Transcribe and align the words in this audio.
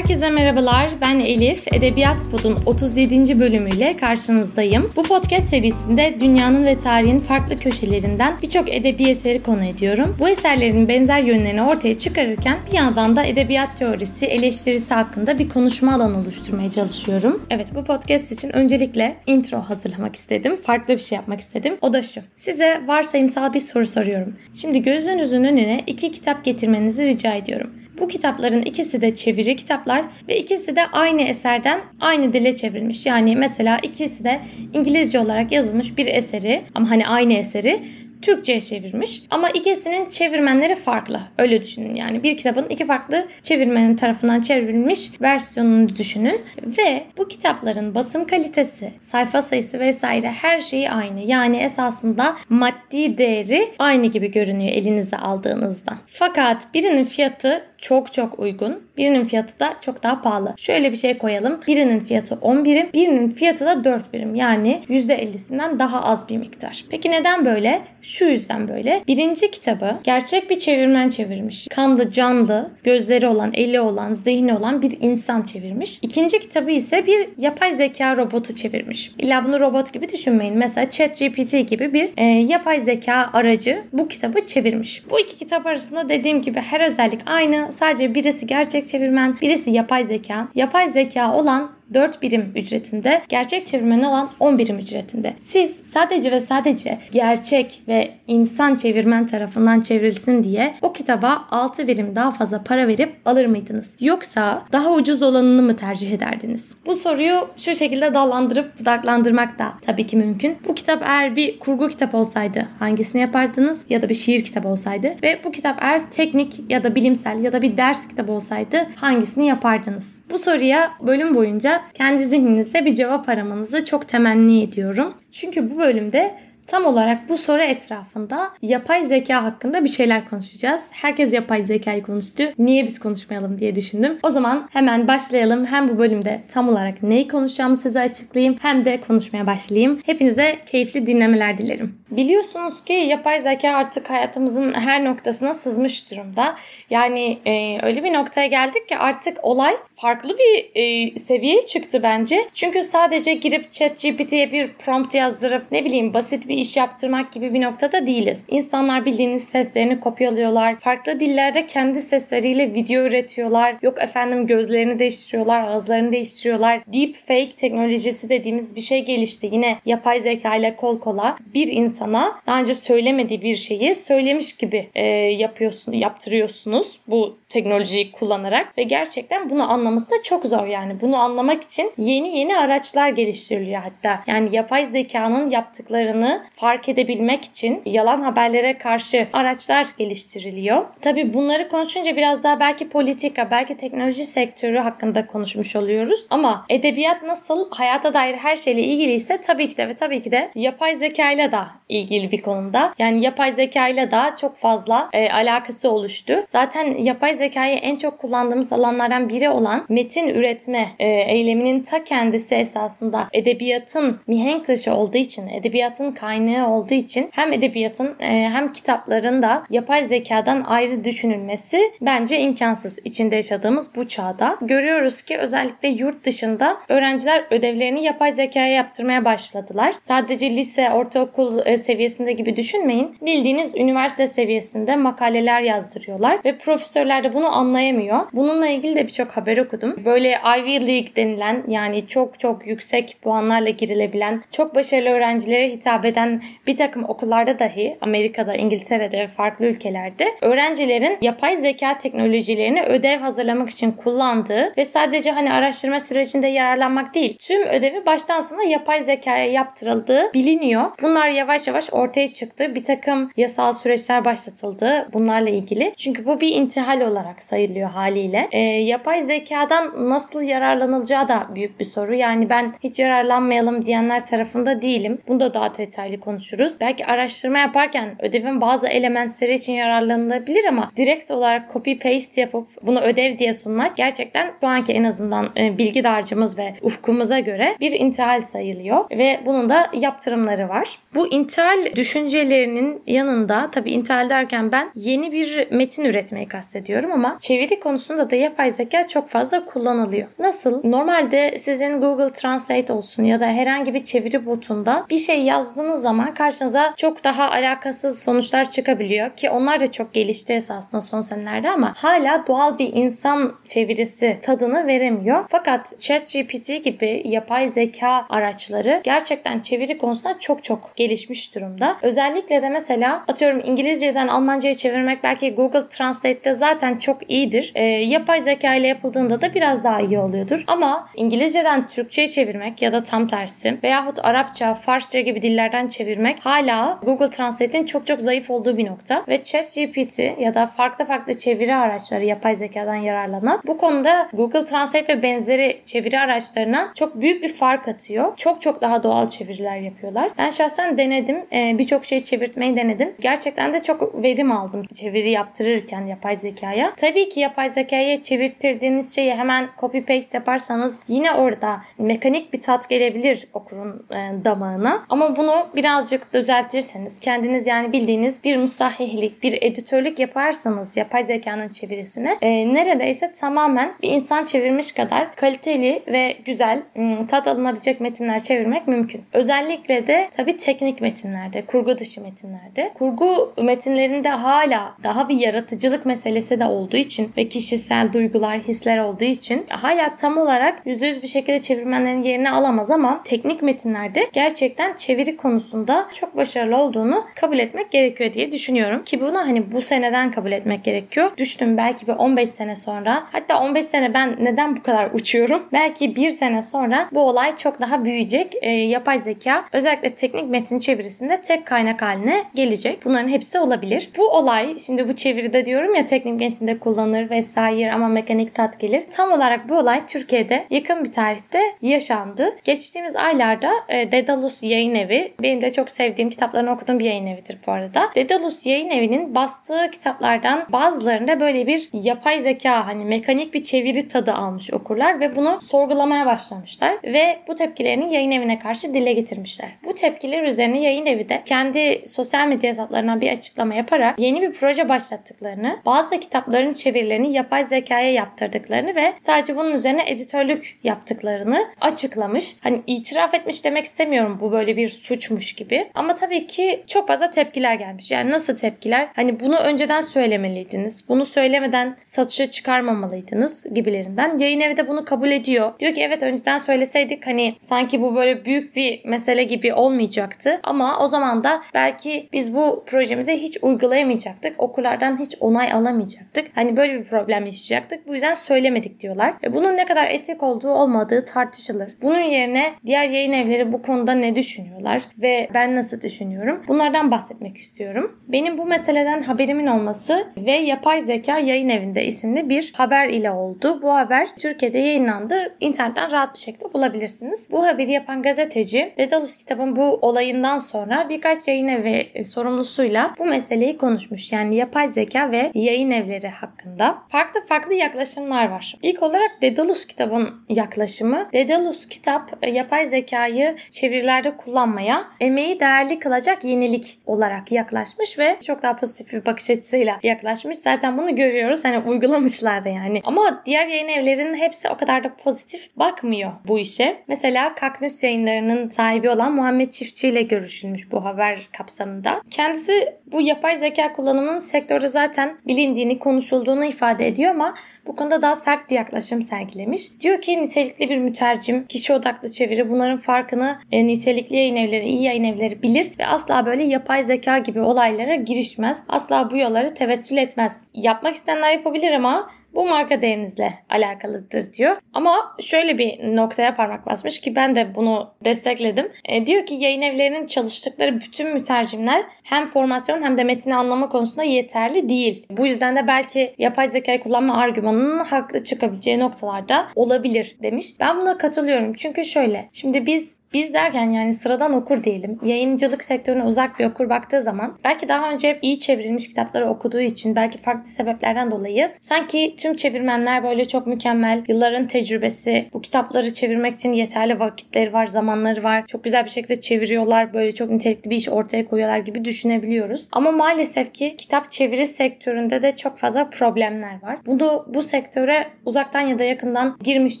Herkese 0.00 0.30
merhabalar, 0.30 0.90
ben 1.00 1.18
Elif. 1.18 1.72
Edebiyat 1.72 2.24
Pod'un 2.30 2.58
37. 2.66 3.38
bölümüyle 3.38 3.96
karşınızdayım. 3.96 4.90
Bu 4.96 5.02
podcast 5.02 5.48
serisinde 5.48 6.16
dünyanın 6.20 6.64
ve 6.64 6.78
tarihin 6.78 7.18
farklı 7.18 7.56
köşelerinden 7.56 8.38
birçok 8.42 8.74
edebi 8.74 9.08
eseri 9.08 9.42
konu 9.42 9.64
ediyorum. 9.64 10.16
Bu 10.18 10.28
eserlerin 10.28 10.88
benzer 10.88 11.22
yönlerini 11.22 11.62
ortaya 11.62 11.98
çıkarırken 11.98 12.58
bir 12.70 12.76
yandan 12.76 13.16
da 13.16 13.24
edebiyat 13.24 13.76
teorisi, 13.76 14.26
eleştirisi 14.26 14.94
hakkında 14.94 15.38
bir 15.38 15.48
konuşma 15.48 15.94
alanı 15.94 16.18
oluşturmaya 16.18 16.70
çalışıyorum. 16.70 17.46
Evet 17.50 17.68
bu 17.74 17.84
podcast 17.84 18.32
için 18.32 18.56
öncelikle 18.56 19.16
intro 19.26 19.58
hazırlamak 19.58 20.16
istedim. 20.16 20.56
Farklı 20.56 20.94
bir 20.94 21.02
şey 21.02 21.16
yapmak 21.16 21.40
istedim. 21.40 21.76
O 21.80 21.92
da 21.92 22.02
şu. 22.02 22.20
Size 22.36 22.80
varsayımsal 22.86 23.52
bir 23.52 23.60
soru 23.60 23.86
soruyorum. 23.86 24.36
Şimdi 24.54 24.82
gözünüzün 24.82 25.44
önüne 25.44 25.82
iki 25.86 26.10
kitap 26.10 26.44
getirmenizi 26.44 27.06
rica 27.06 27.34
ediyorum. 27.34 27.79
Bu 28.00 28.08
kitapların 28.08 28.62
ikisi 28.62 29.00
de 29.00 29.14
çeviri 29.14 29.56
kitaplar 29.56 30.04
ve 30.28 30.36
ikisi 30.36 30.76
de 30.76 30.86
aynı 30.86 31.22
eserden 31.22 31.80
aynı 32.00 32.32
dile 32.32 32.56
çevrilmiş. 32.56 33.06
Yani 33.06 33.36
mesela 33.36 33.78
ikisi 33.82 34.24
de 34.24 34.40
İngilizce 34.72 35.18
olarak 35.18 35.52
yazılmış 35.52 35.98
bir 35.98 36.06
eseri 36.06 36.62
ama 36.74 36.90
hani 36.90 37.06
aynı 37.06 37.32
eseri 37.32 37.80
Türkçe'ye 38.22 38.60
çevirmiş. 38.60 39.22
Ama 39.30 39.50
ikisinin 39.50 40.08
çevirmenleri 40.08 40.74
farklı. 40.74 41.20
Öyle 41.38 41.62
düşünün 41.62 41.94
yani. 41.94 42.22
Bir 42.22 42.36
kitabın 42.36 42.66
iki 42.68 42.86
farklı 42.86 43.26
çevirmenin 43.42 43.96
tarafından 43.96 44.40
çevrilmiş 44.40 45.10
versiyonunu 45.20 45.96
düşünün. 45.96 46.40
Ve 46.78 47.04
bu 47.18 47.28
kitapların 47.28 47.94
basım 47.94 48.26
kalitesi, 48.26 48.90
sayfa 49.00 49.42
sayısı 49.42 49.78
vesaire 49.78 50.30
her 50.30 50.58
şeyi 50.58 50.90
aynı. 50.90 51.20
Yani 51.20 51.56
esasında 51.56 52.36
maddi 52.48 53.18
değeri 53.18 53.74
aynı 53.78 54.06
gibi 54.06 54.30
görünüyor 54.30 54.72
elinize 54.74 55.16
aldığınızda. 55.16 55.92
Fakat 56.06 56.74
birinin 56.74 57.04
fiyatı 57.04 57.62
çok 57.78 58.12
çok 58.12 58.38
uygun. 58.38 58.82
Birinin 58.96 59.24
fiyatı 59.24 59.60
da 59.60 59.74
çok 59.80 60.02
daha 60.02 60.20
pahalı. 60.20 60.54
Şöyle 60.56 60.92
bir 60.92 60.96
şey 60.96 61.18
koyalım. 61.18 61.60
Birinin 61.66 62.00
fiyatı 62.00 62.38
10 62.40 62.64
birim, 62.64 62.92
birinin 62.94 63.28
fiyatı 63.28 63.66
da 63.66 63.84
4 63.84 64.12
birim. 64.12 64.34
Yani 64.34 64.82
%50'sinden 64.88 65.78
daha 65.78 66.02
az 66.02 66.28
bir 66.28 66.36
miktar. 66.36 66.84
Peki 66.90 67.10
neden 67.10 67.44
böyle? 67.44 67.82
Şu 68.10 68.24
yüzden 68.24 68.68
böyle. 68.68 69.04
Birinci 69.08 69.50
kitabı 69.50 69.96
gerçek 70.04 70.50
bir 70.50 70.58
çevirmen 70.58 71.08
çevirmiş. 71.08 71.68
Kanlı, 71.68 72.10
canlı, 72.10 72.70
gözleri 72.84 73.26
olan, 73.26 73.50
eli 73.54 73.80
olan, 73.80 74.14
zihni 74.14 74.54
olan 74.54 74.82
bir 74.82 74.98
insan 75.00 75.42
çevirmiş. 75.42 75.98
İkinci 76.02 76.40
kitabı 76.40 76.70
ise 76.70 77.06
bir 77.06 77.28
yapay 77.38 77.72
zeka 77.72 78.16
robotu 78.16 78.54
çevirmiş. 78.54 79.12
İlla 79.18 79.44
bunu 79.44 79.60
robot 79.60 79.92
gibi 79.92 80.08
düşünmeyin. 80.08 80.56
Mesela 80.56 80.90
ChatGPT 80.90 81.68
gibi 81.68 81.94
bir 81.94 82.10
e, 82.16 82.24
yapay 82.24 82.80
zeka 82.80 83.30
aracı 83.32 83.82
bu 83.92 84.08
kitabı 84.08 84.44
çevirmiş. 84.44 85.02
Bu 85.10 85.20
iki 85.20 85.38
kitap 85.38 85.66
arasında 85.66 86.08
dediğim 86.08 86.42
gibi 86.42 86.58
her 86.58 86.80
özellik 86.80 87.20
aynı. 87.26 87.72
Sadece 87.72 88.14
birisi 88.14 88.46
gerçek 88.46 88.88
çevirmen, 88.88 89.36
birisi 89.42 89.70
yapay 89.70 90.04
zeka. 90.04 90.48
Yapay 90.54 90.88
zeka 90.88 91.34
olan 91.34 91.79
4 91.94 92.22
birim 92.22 92.52
ücretinde, 92.56 93.22
gerçek 93.28 93.66
çevirmen 93.66 94.02
olan 94.02 94.30
10 94.40 94.58
birim 94.58 94.78
ücretinde. 94.78 95.34
Siz 95.40 95.76
sadece 95.84 96.32
ve 96.32 96.40
sadece 96.40 96.98
gerçek 97.12 97.82
ve 97.88 98.10
insan 98.26 98.74
çevirmen 98.74 99.26
tarafından 99.26 99.80
çevrilsin 99.80 100.44
diye 100.44 100.74
o 100.82 100.92
kitaba 100.92 101.44
6 101.50 101.86
birim 101.86 102.14
daha 102.14 102.30
fazla 102.30 102.62
para 102.62 102.88
verip 102.88 103.16
alır 103.24 103.46
mıydınız? 103.46 103.96
Yoksa 104.00 104.62
daha 104.72 104.92
ucuz 104.92 105.22
olanını 105.22 105.62
mı 105.62 105.76
tercih 105.76 106.12
ederdiniz? 106.12 106.76
Bu 106.86 106.94
soruyu 106.94 107.48
şu 107.56 107.76
şekilde 107.76 108.14
dallandırıp 108.14 108.80
budaklandırmak 108.80 109.58
da 109.58 109.72
tabii 109.82 110.06
ki 110.06 110.16
mümkün. 110.16 110.56
Bu 110.68 110.74
kitap 110.74 111.02
eğer 111.02 111.36
bir 111.36 111.58
kurgu 111.58 111.88
kitap 111.88 112.14
olsaydı 112.14 112.68
hangisini 112.78 113.20
yapardınız? 113.20 113.84
Ya 113.88 114.02
da 114.02 114.08
bir 114.08 114.14
şiir 114.14 114.44
kitabı 114.44 114.68
olsaydı 114.68 115.14
ve 115.22 115.40
bu 115.44 115.52
kitap 115.52 115.78
eğer 115.82 116.10
teknik 116.10 116.70
ya 116.70 116.84
da 116.84 116.94
bilimsel 116.94 117.44
ya 117.44 117.52
da 117.52 117.62
bir 117.62 117.76
ders 117.76 118.08
kitabı 118.08 118.32
olsaydı 118.32 118.86
hangisini 118.96 119.46
yapardınız? 119.46 120.20
Bu 120.30 120.38
soruya 120.38 120.90
bölüm 121.00 121.34
boyunca 121.34 121.79
kendi 121.94 122.24
zihninizde 122.24 122.84
bir 122.84 122.94
cevap 122.94 123.28
aramanızı 123.28 123.84
çok 123.84 124.08
temenni 124.08 124.62
ediyorum. 124.62 125.14
Çünkü 125.32 125.70
bu 125.70 125.78
bölümde 125.78 126.36
Tam 126.70 126.84
olarak 126.84 127.28
bu 127.28 127.38
soru 127.38 127.62
etrafında 127.62 128.50
yapay 128.62 129.04
zeka 129.04 129.44
hakkında 129.44 129.84
bir 129.84 129.88
şeyler 129.88 130.28
konuşacağız. 130.28 130.82
Herkes 130.90 131.32
yapay 131.32 131.62
zekayı 131.62 132.02
konuştu. 132.02 132.44
Niye 132.58 132.86
biz 132.86 132.98
konuşmayalım 132.98 133.58
diye 133.58 133.74
düşündüm. 133.74 134.18
O 134.22 134.30
zaman 134.30 134.68
hemen 134.72 135.08
başlayalım. 135.08 135.66
Hem 135.66 135.88
bu 135.88 135.98
bölümde 135.98 136.42
tam 136.48 136.68
olarak 136.68 137.02
neyi 137.02 137.28
konuşacağımı 137.28 137.76
size 137.76 138.00
açıklayayım 138.00 138.56
hem 138.62 138.84
de 138.84 139.00
konuşmaya 139.00 139.46
başlayayım. 139.46 140.00
Hepinize 140.06 140.60
keyifli 140.66 141.06
dinlemeler 141.06 141.58
dilerim. 141.58 141.94
Biliyorsunuz 142.10 142.84
ki 142.84 142.92
yapay 142.92 143.40
zeka 143.40 143.70
artık 143.70 144.10
hayatımızın 144.10 144.72
her 144.72 145.04
noktasına 145.04 145.54
sızmış 145.54 146.10
durumda. 146.10 146.54
Yani 146.90 147.38
e, 147.46 147.78
öyle 147.82 148.04
bir 148.04 148.12
noktaya 148.12 148.46
geldik 148.46 148.88
ki 148.88 148.96
artık 148.96 149.38
olay 149.42 149.76
farklı 150.00 150.36
bir 150.38 150.70
e, 150.74 151.18
seviyeye 151.18 151.66
çıktı 151.66 152.02
bence. 152.02 152.48
Çünkü 152.54 152.82
sadece 152.82 153.34
girip 153.34 153.72
ChatGPT'ye 153.72 154.52
bir 154.52 154.68
prompt 154.68 155.14
yazdırıp 155.14 155.72
ne 155.72 155.84
bileyim 155.84 156.14
basit 156.14 156.48
bir 156.48 156.56
iş 156.56 156.76
yaptırmak 156.76 157.32
gibi 157.32 157.54
bir 157.54 157.60
noktada 157.60 158.06
değiliz. 158.06 158.44
İnsanlar 158.48 159.06
bildiğiniz 159.06 159.44
seslerini 159.44 160.00
kopyalıyorlar. 160.00 160.80
Farklı 160.80 161.20
dillerde 161.20 161.66
kendi 161.66 162.02
sesleriyle 162.02 162.74
video 162.74 163.02
üretiyorlar. 163.02 163.76
Yok 163.82 164.02
efendim 164.02 164.46
gözlerini 164.46 164.98
değiştiriyorlar, 164.98 165.62
ağızlarını 165.62 166.12
değiştiriyorlar. 166.12 166.80
Deep 166.86 167.16
fake 167.16 167.50
teknolojisi 167.56 168.28
dediğimiz 168.28 168.76
bir 168.76 168.80
şey 168.80 169.04
gelişti. 169.04 169.48
Yine 169.52 169.78
yapay 169.86 170.20
zeka 170.20 170.56
ile 170.56 170.76
kol 170.76 171.00
kola 171.00 171.36
bir 171.54 171.68
insana 171.68 172.40
daha 172.46 172.60
önce 172.60 172.74
söylemediği 172.74 173.42
bir 173.42 173.56
şeyi 173.56 173.94
söylemiş 173.94 174.52
gibi 174.52 174.88
e, 174.94 175.04
yapıyorsun, 175.14 175.92
yaptırıyorsunuz 175.92 177.00
bu 177.06 177.39
teknolojiyi 177.50 178.12
kullanarak 178.12 178.78
ve 178.78 178.82
gerçekten 178.82 179.50
bunu 179.50 179.72
anlaması 179.72 180.10
da 180.10 180.22
çok 180.22 180.44
zor 180.44 180.66
yani. 180.66 181.00
Bunu 181.00 181.16
anlamak 181.16 181.62
için 181.62 181.92
yeni 181.98 182.38
yeni 182.38 182.56
araçlar 182.56 183.08
geliştiriliyor 183.08 183.82
hatta. 183.82 184.22
Yani 184.26 184.48
yapay 184.52 184.84
zekanın 184.84 185.50
yaptıklarını 185.50 186.44
fark 186.56 186.88
edebilmek 186.88 187.44
için 187.44 187.82
yalan 187.86 188.20
haberlere 188.20 188.78
karşı 188.78 189.28
araçlar 189.32 189.86
geliştiriliyor. 189.98 190.84
Tabii 191.00 191.34
bunları 191.34 191.68
konuşunca 191.68 192.16
biraz 192.16 192.42
daha 192.42 192.60
belki 192.60 192.88
politika, 192.88 193.50
belki 193.50 193.76
teknoloji 193.76 194.24
sektörü 194.24 194.78
hakkında 194.78 195.26
konuşmuş 195.26 195.76
oluyoruz. 195.76 196.26
Ama 196.30 196.64
edebiyat 196.68 197.22
nasıl 197.22 197.70
hayata 197.70 198.14
dair 198.14 198.34
her 198.34 198.56
şeyle 198.56 198.82
ilgiliyse 198.82 199.40
tabii 199.40 199.68
ki 199.68 199.76
de 199.76 199.88
ve 199.88 199.94
tabii 199.94 200.22
ki 200.22 200.32
de 200.32 200.50
yapay 200.54 200.94
zeka 200.94 201.32
ile 201.32 201.52
de 201.52 201.56
ilgili 201.88 202.32
bir 202.32 202.42
konuda. 202.42 202.94
Yani 202.98 203.24
yapay 203.24 203.52
zeka 203.52 203.88
ile 203.88 204.10
de 204.10 204.20
çok 204.40 204.56
fazla 204.56 205.08
e, 205.12 205.30
alakası 205.30 205.90
oluştu. 205.90 206.34
Zaten 206.48 206.96
yapay 206.96 207.34
zekayı 207.40 207.76
en 207.76 207.96
çok 207.96 208.18
kullandığımız 208.18 208.72
alanlardan 208.72 209.28
biri 209.28 209.48
olan 209.48 209.86
metin 209.88 210.28
üretme 210.28 210.88
e, 210.98 211.08
eyleminin 211.08 211.82
ta 211.82 212.04
kendisi 212.04 212.54
esasında 212.54 213.28
edebiyatın 213.32 214.20
mihenk 214.26 214.66
taşı 214.66 214.94
olduğu 214.94 215.18
için, 215.18 215.48
edebiyatın 215.48 216.12
kaynağı 216.12 216.68
olduğu 216.68 216.94
için 216.94 217.28
hem 217.32 217.52
edebiyatın 217.52 218.16
e, 218.20 218.48
hem 218.52 218.72
kitapların 218.72 219.42
da 219.42 219.62
yapay 219.70 220.04
zekadan 220.04 220.64
ayrı 220.66 221.04
düşünülmesi 221.04 221.80
bence 222.00 222.40
imkansız 222.40 222.98
içinde 223.04 223.36
yaşadığımız 223.36 223.94
bu 223.96 224.08
çağda. 224.08 224.56
Görüyoruz 224.60 225.22
ki 225.22 225.38
özellikle 225.38 225.88
yurt 225.88 226.24
dışında 226.24 226.76
öğrenciler 226.88 227.44
ödevlerini 227.50 228.04
yapay 228.04 228.32
zekaya 228.32 228.68
yaptırmaya 228.68 229.24
başladılar. 229.24 229.94
Sadece 230.00 230.50
lise, 230.50 230.90
ortaokul 230.90 231.66
e, 231.66 231.78
seviyesinde 231.78 232.32
gibi 232.32 232.56
düşünmeyin. 232.56 233.16
Bildiğiniz 233.22 233.74
üniversite 233.74 234.28
seviyesinde 234.28 234.96
makaleler 234.96 235.62
yazdırıyorlar 235.62 236.38
ve 236.44 236.58
profesörler 236.58 237.24
de 237.24 237.29
bunu 237.34 237.56
anlayamıyor. 237.56 238.20
Bununla 238.32 238.66
ilgili 238.66 238.96
de 238.96 239.06
birçok 239.06 239.30
haber 239.30 239.58
okudum. 239.58 240.04
Böyle 240.04 240.38
Ivy 240.58 240.86
League 240.86 241.16
denilen 241.16 241.64
yani 241.68 242.06
çok 242.06 242.38
çok 242.38 242.66
yüksek 242.66 243.16
puanlarla 243.22 243.70
girilebilen, 243.70 244.42
çok 244.50 244.74
başarılı 244.74 245.08
öğrencilere 245.08 245.70
hitap 245.70 246.04
eden 246.04 246.42
bir 246.66 246.76
takım 246.76 247.04
okullarda 247.04 247.58
dahi 247.58 247.98
Amerika'da, 248.00 248.54
İngiltere'de 248.54 249.18
ve 249.18 249.28
farklı 249.28 249.66
ülkelerde 249.66 250.24
öğrencilerin 250.42 251.18
yapay 251.22 251.56
zeka 251.56 251.98
teknolojilerini 251.98 252.82
ödev 252.82 253.20
hazırlamak 253.20 253.70
için 253.70 253.90
kullandığı 253.90 254.76
ve 254.76 254.84
sadece 254.84 255.30
hani 255.30 255.52
araştırma 255.52 256.00
sürecinde 256.00 256.46
yararlanmak 256.46 257.14
değil, 257.14 257.36
tüm 257.38 257.62
ödevi 257.62 258.06
baştan 258.06 258.40
sona 258.40 258.62
yapay 258.62 259.02
zekaya 259.02 259.44
yaptırıldığı 259.44 260.34
biliniyor. 260.34 260.84
Bunlar 261.02 261.28
yavaş 261.28 261.68
yavaş 261.68 261.92
ortaya 261.92 262.32
çıktı. 262.32 262.74
Bir 262.74 262.84
takım 262.84 263.30
yasal 263.36 263.72
süreçler 263.72 264.24
başlatıldı 264.24 265.08
bunlarla 265.12 265.50
ilgili. 265.50 265.92
Çünkü 265.96 266.26
bu 266.26 266.40
bir 266.40 266.54
intihal 266.54 267.00
olarak 267.00 267.19
sayılıyor 267.38 267.90
haliyle. 267.90 268.48
E, 268.52 268.58
yapay 268.60 269.22
zekadan 269.22 270.10
nasıl 270.10 270.42
yararlanılacağı 270.42 271.28
da 271.28 271.46
büyük 271.54 271.80
bir 271.80 271.84
soru. 271.84 272.14
Yani 272.14 272.50
ben 272.50 272.74
hiç 272.84 272.98
yararlanmayalım 272.98 273.86
diyenler 273.86 274.26
tarafında 274.26 274.82
değilim. 274.82 275.18
Bunda 275.28 275.54
daha 275.54 275.78
detaylı 275.78 276.20
konuşuruz. 276.20 276.80
Belki 276.80 277.06
araştırma 277.06 277.58
yaparken 277.58 278.16
ödevin 278.18 278.60
bazı 278.60 278.88
elementleri 278.88 279.54
için 279.54 279.72
yararlanılabilir 279.72 280.64
ama 280.64 280.90
direkt 280.96 281.30
olarak 281.30 281.72
copy 281.72 281.94
paste 281.94 282.40
yapıp 282.40 282.68
bunu 282.82 283.00
ödev 283.00 283.38
diye 283.38 283.54
sunmak 283.54 283.96
gerçekten 283.96 284.52
şu 284.60 284.66
anki 284.66 284.92
en 284.92 285.04
azından 285.04 285.50
e, 285.56 285.78
bilgi 285.78 286.04
dağarcığımız 286.04 286.58
ve 286.58 286.74
ufkumuza 286.82 287.38
göre 287.38 287.76
bir 287.80 287.92
intihal 287.92 288.40
sayılıyor 288.40 289.10
ve 289.10 289.40
bunun 289.46 289.68
da 289.68 289.90
yaptırımları 289.92 290.68
var. 290.68 290.98
Bu 291.14 291.28
intihal 291.28 291.86
düşüncelerinin 291.96 293.02
yanında 293.06 293.70
tabii 293.70 293.90
intihal 293.90 294.30
derken 294.30 294.72
ben 294.72 294.90
yeni 294.94 295.32
bir 295.32 295.70
metin 295.70 296.04
üretmeyi 296.04 296.48
kastediyorum 296.48 297.09
bahsettim 297.10 297.24
ama 297.24 297.38
çeviri 297.38 297.80
konusunda 297.80 298.30
da 298.30 298.36
yapay 298.36 298.70
zeka 298.70 299.08
çok 299.08 299.28
fazla 299.28 299.64
kullanılıyor. 299.64 300.28
Nasıl? 300.38 300.80
Normalde 300.84 301.58
sizin 301.58 302.00
Google 302.00 302.32
Translate 302.32 302.92
olsun 302.92 303.24
ya 303.24 303.40
da 303.40 303.46
herhangi 303.46 303.94
bir 303.94 304.04
çeviri 304.04 304.46
botunda 304.46 305.06
bir 305.10 305.18
şey 305.18 305.42
yazdığınız 305.42 306.02
zaman 306.02 306.34
karşınıza 306.34 306.92
çok 306.96 307.24
daha 307.24 307.50
alakasız 307.50 308.22
sonuçlar 308.22 308.70
çıkabiliyor 308.70 309.36
ki 309.36 309.50
onlar 309.50 309.80
da 309.80 309.92
çok 309.92 310.12
gelişti 310.12 310.52
esasında 310.52 311.00
son 311.00 311.20
senelerde 311.20 311.70
ama 311.70 311.92
hala 311.96 312.46
doğal 312.46 312.78
bir 312.78 312.92
insan 312.92 313.52
çevirisi 313.64 314.38
tadını 314.42 314.86
veremiyor. 314.86 315.44
Fakat 315.48 316.00
ChatGPT 316.00 316.84
gibi 316.84 317.22
yapay 317.24 317.68
zeka 317.68 318.26
araçları 318.30 319.00
gerçekten 319.04 319.60
çeviri 319.60 319.98
konusunda 319.98 320.38
çok 320.38 320.64
çok 320.64 320.96
gelişmiş 320.96 321.54
durumda. 321.54 321.96
Özellikle 322.02 322.62
de 322.62 322.68
mesela 322.68 323.24
atıyorum 323.28 323.60
İngilizceden 323.64 324.28
Almanca'ya 324.28 324.74
çevirmek 324.74 325.24
belki 325.24 325.54
Google 325.54 325.88
Translate'te 325.88 326.54
zaten 326.54 326.96
çok 327.00 327.30
iyidir. 327.30 327.72
E, 327.74 327.84
yapay 327.84 328.40
zeka 328.40 328.74
ile 328.74 328.86
yapıldığında 328.86 329.40
da 329.40 329.54
biraz 329.54 329.84
daha 329.84 330.00
iyi 330.00 330.18
oluyordur. 330.18 330.64
Ama 330.66 331.08
İngilizceden 331.16 331.88
Türkçe'ye 331.88 332.28
çevirmek 332.28 332.82
ya 332.82 332.92
da 332.92 333.02
tam 333.02 333.26
tersi 333.26 333.78
veyahut 333.82 334.18
Arapça, 334.22 334.74
Farsça 334.74 335.20
gibi 335.20 335.42
dillerden 335.42 335.88
çevirmek 335.88 336.46
hala 336.46 336.98
Google 337.02 337.30
Translate'in 337.30 337.86
çok 337.86 338.06
çok 338.06 338.20
zayıf 338.22 338.50
olduğu 338.50 338.76
bir 338.76 338.86
nokta 338.86 339.24
ve 339.28 339.44
ChatGPT 339.44 340.18
ya 340.38 340.54
da 340.54 340.66
farklı 340.66 341.04
farklı 341.04 341.38
çeviri 341.38 341.74
araçları 341.74 342.24
yapay 342.24 342.54
zekadan 342.54 342.94
yararlanan 342.94 343.60
bu 343.66 343.78
konuda 343.78 344.28
Google 344.32 344.64
Translate 344.64 345.14
ve 345.14 345.22
benzeri 345.22 345.80
çeviri 345.84 346.18
araçlarına 346.18 346.92
çok 346.94 347.20
büyük 347.20 347.42
bir 347.42 347.52
fark 347.52 347.88
atıyor. 347.88 348.32
Çok 348.36 348.62
çok 348.62 348.82
daha 348.82 349.02
doğal 349.02 349.28
çeviriler 349.28 349.78
yapıyorlar. 349.78 350.30
Ben 350.38 350.50
şahsen 350.50 350.98
denedim. 350.98 351.46
Ee, 351.52 351.76
Birçok 351.78 352.04
şey 352.04 352.20
çevirtmeyi 352.22 352.76
denedim. 352.76 353.14
Gerçekten 353.20 353.72
de 353.72 353.82
çok 353.82 354.22
verim 354.22 354.52
aldım 354.52 354.82
çeviri 354.94 355.30
yaptırırken 355.30 356.06
yapay 356.06 356.36
zekaya. 356.36 356.79
Tabii 356.96 357.28
ki 357.28 357.40
yapay 357.40 357.68
zekaya 357.68 358.22
çevirttirdiğiniz 358.22 359.14
şeyi 359.14 359.34
hemen 359.34 359.68
copy 359.80 359.98
paste 359.98 360.38
yaparsanız 360.38 361.00
yine 361.08 361.32
orada 361.32 361.80
mekanik 361.98 362.52
bir 362.52 362.60
tat 362.60 362.88
gelebilir 362.88 363.48
okurun 363.54 364.06
e, 364.10 364.44
damağına. 364.44 365.04
Ama 365.08 365.36
bunu 365.36 365.66
birazcık 365.76 366.34
düzeltirseniz 366.34 367.20
kendiniz 367.20 367.66
yani 367.66 367.92
bildiğiniz 367.92 368.44
bir 368.44 368.56
musahihlik, 368.56 369.42
bir 369.42 369.58
editörlük 369.62 370.18
yaparsanız 370.18 370.96
yapay 370.96 371.24
zekanın 371.24 371.68
çevirisini 371.68 372.38
e, 372.42 372.74
neredeyse 372.74 373.32
tamamen 373.32 373.92
bir 374.02 374.10
insan 374.10 374.44
çevirmiş 374.44 374.92
kadar 374.92 375.36
kaliteli 375.36 376.02
ve 376.06 376.36
güzel 376.44 376.82
ıı, 376.98 377.26
tat 377.26 377.48
alınabilecek 377.48 378.00
metinler 378.00 378.40
çevirmek 378.40 378.88
mümkün. 378.88 379.22
Özellikle 379.32 380.06
de 380.06 380.28
tabii 380.36 380.56
teknik 380.56 381.00
metinlerde, 381.00 381.66
kurgu 381.66 381.98
dışı 381.98 382.20
metinlerde. 382.20 382.90
Kurgu 382.94 383.52
metinlerinde 383.62 384.28
hala 384.28 384.94
daha 385.02 385.28
bir 385.28 385.38
yaratıcılık 385.38 386.06
meselesi 386.06 386.60
de 386.60 386.66
olduğu 386.70 386.96
için 386.96 387.32
ve 387.36 387.48
kişisel 387.48 388.12
duygular, 388.12 388.58
hisler 388.58 388.98
olduğu 388.98 389.24
için 389.24 389.66
hala 389.68 390.14
tam 390.14 390.38
olarak 390.38 390.86
%100 390.86 391.22
bir 391.22 391.28
şekilde 391.28 391.58
çevirmenlerin 391.58 392.22
yerini 392.22 392.50
alamaz 392.50 392.90
ama 392.90 393.20
teknik 393.24 393.62
metinlerde 393.62 394.28
gerçekten 394.32 394.92
çeviri 394.96 395.36
konusunda 395.36 396.08
çok 396.12 396.36
başarılı 396.36 396.76
olduğunu 396.76 397.24
kabul 397.34 397.58
etmek 397.58 397.90
gerekiyor 397.90 398.32
diye 398.32 398.52
düşünüyorum. 398.52 399.04
Ki 399.04 399.20
bunu 399.20 399.38
hani 399.38 399.72
bu 399.72 399.80
seneden 399.80 400.30
kabul 400.30 400.52
etmek 400.52 400.84
gerekiyor. 400.84 401.30
Düştüm 401.36 401.76
belki 401.76 402.06
bir 402.06 402.12
15 402.12 402.50
sene 402.50 402.76
sonra 402.76 403.22
hatta 403.32 403.62
15 403.62 403.86
sene 403.86 404.14
ben 404.14 404.36
neden 404.40 404.76
bu 404.76 404.82
kadar 404.82 405.10
uçuyorum? 405.12 405.68
Belki 405.72 406.16
bir 406.16 406.30
sene 406.30 406.62
sonra 406.62 407.08
bu 407.12 407.20
olay 407.20 407.56
çok 407.56 407.80
daha 407.80 408.04
büyüyecek. 408.04 408.54
E, 408.62 408.70
yapay 408.70 409.18
zeka 409.18 409.64
özellikle 409.72 410.14
teknik 410.14 410.48
metin 410.50 410.78
çevirisinde 410.78 411.40
tek 411.40 411.66
kaynak 411.66 412.02
haline 412.02 412.44
gelecek. 412.54 413.04
Bunların 413.04 413.28
hepsi 413.28 413.58
olabilir. 413.58 414.10
Bu 414.16 414.28
olay 414.28 414.78
şimdi 414.78 415.08
bu 415.08 415.16
çeviride 415.16 415.66
diyorum 415.66 415.94
ya 415.94 416.04
teknik 416.04 416.38
metinde 416.60 416.78
kullanılır 416.78 417.30
vesaire 417.30 417.92
ama 417.92 418.08
mekanik 418.08 418.54
tat 418.54 418.80
gelir. 418.80 419.02
Tam 419.10 419.32
olarak 419.32 419.68
bu 419.68 419.78
olay 419.78 420.06
Türkiye'de 420.06 420.66
yakın 420.70 421.04
bir 421.04 421.12
tarihte 421.12 421.60
yaşandı. 421.82 422.56
Geçtiğimiz 422.64 423.16
aylarda 423.16 423.72
e, 423.88 424.12
Dedalus 424.12 424.62
Yayın 424.62 424.94
Evi 424.94 425.32
benim 425.42 425.62
de 425.62 425.72
çok 425.72 425.90
sevdiğim 425.90 426.30
kitaplarını 426.30 426.70
okuduğum 426.72 426.98
bir 426.98 427.04
yayın 427.04 427.26
evidir 427.26 427.58
bu 427.66 427.72
arada. 427.72 428.10
Dedalus 428.14 428.66
Yayın 428.66 428.90
Evi'nin 428.90 429.34
bastığı 429.34 429.90
kitaplardan 429.92 430.66
bazılarında 430.68 431.40
böyle 431.40 431.66
bir 431.66 431.88
yapay 431.92 432.38
zeka 432.38 432.86
hani 432.86 433.04
mekanik 433.04 433.54
bir 433.54 433.62
çeviri 433.62 434.08
tadı 434.08 434.32
almış 434.32 434.72
okurlar 434.72 435.20
ve 435.20 435.36
bunu 435.36 435.60
sorgulamaya 435.60 436.26
başlamışlar 436.26 436.96
ve 437.04 437.38
bu 437.48 437.54
tepkilerini 437.54 438.14
yayın 438.14 438.30
evine 438.30 438.58
karşı 438.58 438.94
dile 438.94 439.12
getirmişler. 439.12 439.68
Bu 439.84 439.94
tepkiler 439.94 440.42
üzerine 440.42 440.80
yayın 440.80 441.06
evi 441.06 441.28
de 441.28 441.42
kendi 441.44 442.02
sosyal 442.06 442.48
medya 442.48 442.70
hesaplarından 442.70 443.20
bir 443.20 443.32
açıklama 443.32 443.74
yaparak 443.74 444.18
yeni 444.18 444.42
bir 444.42 444.52
proje 444.52 444.88
başlattıklarını, 444.88 445.78
bazı 445.86 446.14
kitapların 446.50 446.72
çevirilerini 446.72 447.32
yapay 447.32 447.64
zekaya 447.64 448.12
yaptırdıklarını 448.12 448.94
ve 448.94 449.12
sadece 449.18 449.56
bunun 449.56 449.74
üzerine 449.74 450.04
editörlük 450.06 450.78
yaptıklarını 450.84 451.66
açıklamış. 451.80 452.56
Hani 452.60 452.80
itiraf 452.86 453.34
etmiş 453.34 453.64
demek 453.64 453.84
istemiyorum 453.84 454.38
bu 454.40 454.52
böyle 454.52 454.76
bir 454.76 454.88
suçmuş 454.88 455.52
gibi. 455.52 455.90
Ama 455.94 456.14
tabii 456.14 456.46
ki 456.46 456.84
çok 456.86 457.08
fazla 457.08 457.30
tepkiler 457.30 457.74
gelmiş. 457.74 458.10
Yani 458.10 458.30
nasıl 458.30 458.56
tepkiler? 458.56 459.08
Hani 459.16 459.40
bunu 459.40 459.56
önceden 459.56 460.00
söylemeliydiniz. 460.00 461.08
Bunu 461.08 461.24
söylemeden 461.24 461.96
satışa 462.04 462.46
çıkarmamalıydınız 462.46 463.66
gibilerinden. 463.74 464.36
Yayın 464.36 464.60
evi 464.60 464.76
de 464.76 464.88
bunu 464.88 465.04
kabul 465.04 465.30
ediyor. 465.30 465.72
Diyor 465.80 465.94
ki 465.94 466.00
evet 466.02 466.22
önceden 466.22 466.58
söyleseydik 466.58 467.26
hani 467.26 467.56
sanki 467.58 468.02
bu 468.02 468.14
böyle 468.16 468.44
büyük 468.44 468.76
bir 468.76 469.04
mesele 469.04 469.42
gibi 469.42 469.74
olmayacaktı. 469.74 470.60
Ama 470.62 470.98
o 471.04 471.06
zaman 471.06 471.44
da 471.44 471.62
belki 471.74 472.28
biz 472.32 472.54
bu 472.54 472.84
projemize 472.86 473.38
hiç 473.38 473.58
uygulayamayacaktık. 473.62 474.62
Okullardan 474.62 475.18
hiç 475.18 475.36
onay 475.40 475.72
alamayacaktık. 475.72 476.39
Hani 476.54 476.76
böyle 476.76 476.98
bir 476.98 477.04
problem 477.04 477.46
yaşayacaktık. 477.46 478.08
Bu 478.08 478.14
yüzden 478.14 478.34
söylemedik 478.34 479.00
diyorlar. 479.00 479.34
Ve 479.42 479.54
bunun 479.54 479.76
ne 479.76 479.84
kadar 479.84 480.06
etik 480.06 480.42
olduğu 480.42 480.70
olmadığı 480.70 481.24
tartışılır. 481.24 481.88
Bunun 482.02 482.20
yerine 482.20 482.72
diğer 482.86 483.10
yayın 483.10 483.32
evleri 483.32 483.72
bu 483.72 483.82
konuda 483.82 484.12
ne 484.12 484.34
düşünüyorlar 484.34 485.02
ve 485.18 485.48
ben 485.54 485.76
nasıl 485.76 486.00
düşünüyorum? 486.00 486.62
Bunlardan 486.68 487.10
bahsetmek 487.10 487.56
istiyorum. 487.56 488.20
Benim 488.28 488.58
bu 488.58 488.66
meseleden 488.66 489.22
haberimin 489.22 489.66
olması 489.66 490.28
ve 490.36 490.52
Yapay 490.52 491.00
Zeka 491.00 491.38
Yayın 491.38 491.68
Evinde 491.68 492.04
isimli 492.04 492.50
bir 492.50 492.72
haber 492.76 493.08
ile 493.08 493.30
oldu. 493.30 493.82
Bu 493.82 493.94
haber 493.94 494.28
Türkiye'de 494.38 494.78
yayınlandı. 494.78 495.56
İnternetten 495.60 496.12
rahat 496.12 496.34
bir 496.34 496.38
şekilde 496.38 496.72
bulabilirsiniz. 496.72 497.48
Bu 497.50 497.66
haberi 497.66 497.92
yapan 497.92 498.22
gazeteci 498.22 498.94
Dedalus 498.98 499.36
kitabın 499.36 499.76
bu 499.76 499.82
olayından 499.82 500.58
sonra 500.58 501.06
birkaç 501.08 501.48
yayın 501.48 501.68
evi 501.68 502.24
sorumlusuyla 502.24 503.14
bu 503.18 503.24
meseleyi 503.24 503.78
konuşmuş. 503.78 504.32
Yani 504.32 504.56
yapay 504.56 504.88
zeka 504.88 505.30
ve 505.30 505.50
yayın 505.54 505.90
evleri 505.90 506.28
hakkında. 506.30 506.98
Farklı 507.08 507.46
farklı 507.46 507.74
yaklaşımlar 507.74 508.48
var. 508.48 508.76
İlk 508.82 509.02
olarak 509.02 509.42
Dedalus 509.42 509.86
kitabın 509.86 510.44
yaklaşımı. 510.48 511.28
Dedalus 511.32 511.88
kitap 511.88 512.38
e, 512.42 512.50
yapay 512.50 512.84
zekayı 512.84 513.56
çevirilerde 513.70 514.36
kullanmaya 514.36 515.04
emeği 515.20 515.60
değerli 515.60 515.98
kılacak 515.98 516.44
yenilik 516.44 516.98
olarak 517.06 517.52
yaklaşmış 517.52 518.18
ve 518.18 518.38
çok 518.46 518.62
daha 518.62 518.76
pozitif 518.76 519.12
bir 519.12 519.26
bakış 519.26 519.50
açısıyla 519.50 519.98
yaklaşmış. 520.02 520.56
Zaten 520.56 520.98
bunu 520.98 521.16
görüyoruz. 521.16 521.64
Hani 521.64 521.78
uygulamışlar 521.78 522.64
da 522.64 522.68
yani. 522.68 523.00
Ama 523.04 523.42
diğer 523.46 523.66
yayın 523.66 523.88
evlerinin 523.88 524.34
hepsi 524.34 524.68
o 524.68 524.76
kadar 524.76 525.04
da 525.04 525.14
pozitif 525.16 525.76
bakmıyor 525.76 526.32
bu 526.48 526.58
işe. 526.58 527.02
Mesela 527.08 527.54
Kaknüs 527.54 528.04
yayınlarının 528.04 528.70
sahibi 528.70 529.10
olan 529.10 529.32
Muhammed 529.32 529.70
Çiftçi 529.70 530.08
ile 530.08 530.22
görüşülmüş 530.22 530.92
bu 530.92 531.04
haber 531.04 531.48
kapsamında. 531.58 532.22
Kendisi 532.30 532.94
bu 533.12 533.20
yapay 533.20 533.56
zeka 533.56 533.92
kullanımının 533.92 534.38
sektörde 534.38 534.88
zaten 534.88 535.36
bilindiğini, 535.46 535.98
konuşulduğunu 536.20 536.64
ifade 536.64 537.08
ediyor 537.08 537.30
ama 537.30 537.54
bu 537.86 537.96
konuda 537.96 538.22
daha 538.22 538.34
sert 538.34 538.70
bir 538.70 538.74
yaklaşım 538.74 539.22
sergilemiş. 539.22 540.00
Diyor 540.00 540.20
ki 540.20 540.42
nitelikli 540.42 540.88
bir 540.88 540.98
mütercim, 540.98 541.66
kişi 541.66 541.92
odaklı 541.92 542.30
çeviri 542.30 542.70
bunların 542.70 542.98
farkını 542.98 543.58
e, 543.72 543.86
nitelikli 543.86 544.36
yayın 544.36 544.56
evleri, 544.56 544.88
iyi 544.88 545.02
yayın 545.02 545.24
evleri 545.24 545.62
bilir 545.62 545.90
ve 545.98 546.06
asla 546.06 546.46
böyle 546.46 546.62
yapay 546.62 547.02
zeka 547.02 547.38
gibi 547.38 547.60
olaylara 547.60 548.14
girişmez. 548.14 548.82
Asla 548.88 549.30
bu 549.30 549.36
yolları 549.36 549.74
tevessül 549.74 550.16
etmez. 550.16 550.68
Yapmak 550.74 551.14
isteyenler 551.14 551.52
yapabilir 551.52 551.92
ama 551.92 552.30
bu 552.54 552.68
marka 552.68 553.02
değerinizle 553.02 553.54
alakalıdır 553.70 554.52
diyor. 554.52 554.76
Ama 554.94 555.36
şöyle 555.40 555.78
bir 555.78 556.16
noktaya 556.16 556.54
parmak 556.54 556.86
basmış 556.86 557.20
ki 557.20 557.36
ben 557.36 557.54
de 557.54 557.74
bunu 557.74 558.14
destekledim. 558.24 558.92
E, 559.04 559.26
diyor 559.26 559.46
ki 559.46 559.54
yayın 559.54 559.82
evlerinin 559.82 560.26
çalıştıkları 560.26 561.00
bütün 561.00 561.32
mütercimler 561.32 562.04
hem 562.22 562.46
formasyon 562.46 563.02
hem 563.02 563.18
de 563.18 563.24
metini 563.24 563.54
anlama 563.54 563.88
konusunda 563.88 564.22
yeterli 564.22 564.88
değil. 564.88 565.26
Bu 565.30 565.46
yüzden 565.46 565.76
de 565.76 565.86
belki 565.86 566.34
yapay 566.38 566.68
zekayı 566.68 567.00
kullanma 567.00 567.36
argümanının 567.36 568.04
haklı 568.04 568.44
çıkabileceği 568.44 568.98
noktalarda 568.98 569.68
olabilir 569.74 570.36
demiş. 570.42 570.66
Ben 570.80 571.00
buna 571.00 571.18
katılıyorum. 571.18 571.72
Çünkü 571.72 572.04
şöyle. 572.04 572.48
Şimdi 572.52 572.86
biz 572.86 573.19
Biz 573.32 573.54
derken 573.54 573.90
yani 573.90 574.14
sıradan 574.14 574.52
okur 574.52 574.84
diyelim. 574.84 575.18
Yayıncılık 575.24 575.84
sektörüne 575.84 576.24
uzak 576.24 576.58
bir 576.58 576.64
okur 576.64 576.88
baktığı 576.88 577.22
zaman 577.22 577.58
belki 577.64 577.88
daha 577.88 578.10
önce 578.10 578.28
hep 578.28 578.38
iyi 578.42 578.60
çevrilmiş 578.60 579.08
kitapları 579.08 579.46
okuduğu 579.46 579.80
için 579.80 580.16
belki 580.16 580.38
farklı 580.38 580.70
sebeplerden 580.70 581.30
dolayı 581.30 581.72
sanki 581.80 582.34
tüm 582.36 582.54
çevirmenler 582.54 583.24
böyle 583.24 583.44
çok 583.44 583.66
mükemmel, 583.66 584.24
yılların 584.28 584.66
tecrübesi, 584.66 585.48
bu 585.52 585.60
kitapları 585.60 586.12
çevirmek 586.12 586.54
için 586.54 586.72
yeterli 586.72 587.20
vakitleri 587.20 587.72
var, 587.72 587.86
zamanları 587.86 588.42
var. 588.42 588.66
Çok 588.66 588.84
güzel 588.84 589.04
bir 589.04 589.10
şekilde 589.10 589.40
çeviriyorlar, 589.40 590.14
böyle 590.14 590.34
çok 590.34 590.50
nitelikli 590.50 590.90
bir 590.90 590.96
iş 590.96 591.08
ortaya 591.08 591.46
koyuyorlar 591.46 591.78
gibi 591.78 592.04
düşünebiliyoruz. 592.04 592.88
Ama 592.92 593.12
maalesef 593.12 593.74
ki 593.74 593.96
kitap 593.96 594.30
çeviri 594.30 594.66
sektöründe 594.66 595.42
de 595.42 595.56
çok 595.56 595.78
fazla 595.78 596.10
problemler 596.10 596.82
var. 596.82 596.98
Bunu 597.06 597.46
bu 597.54 597.62
sektöre 597.62 598.26
uzaktan 598.44 598.80
ya 598.80 598.98
da 598.98 599.04
yakından 599.04 599.56
girmiş 599.62 600.00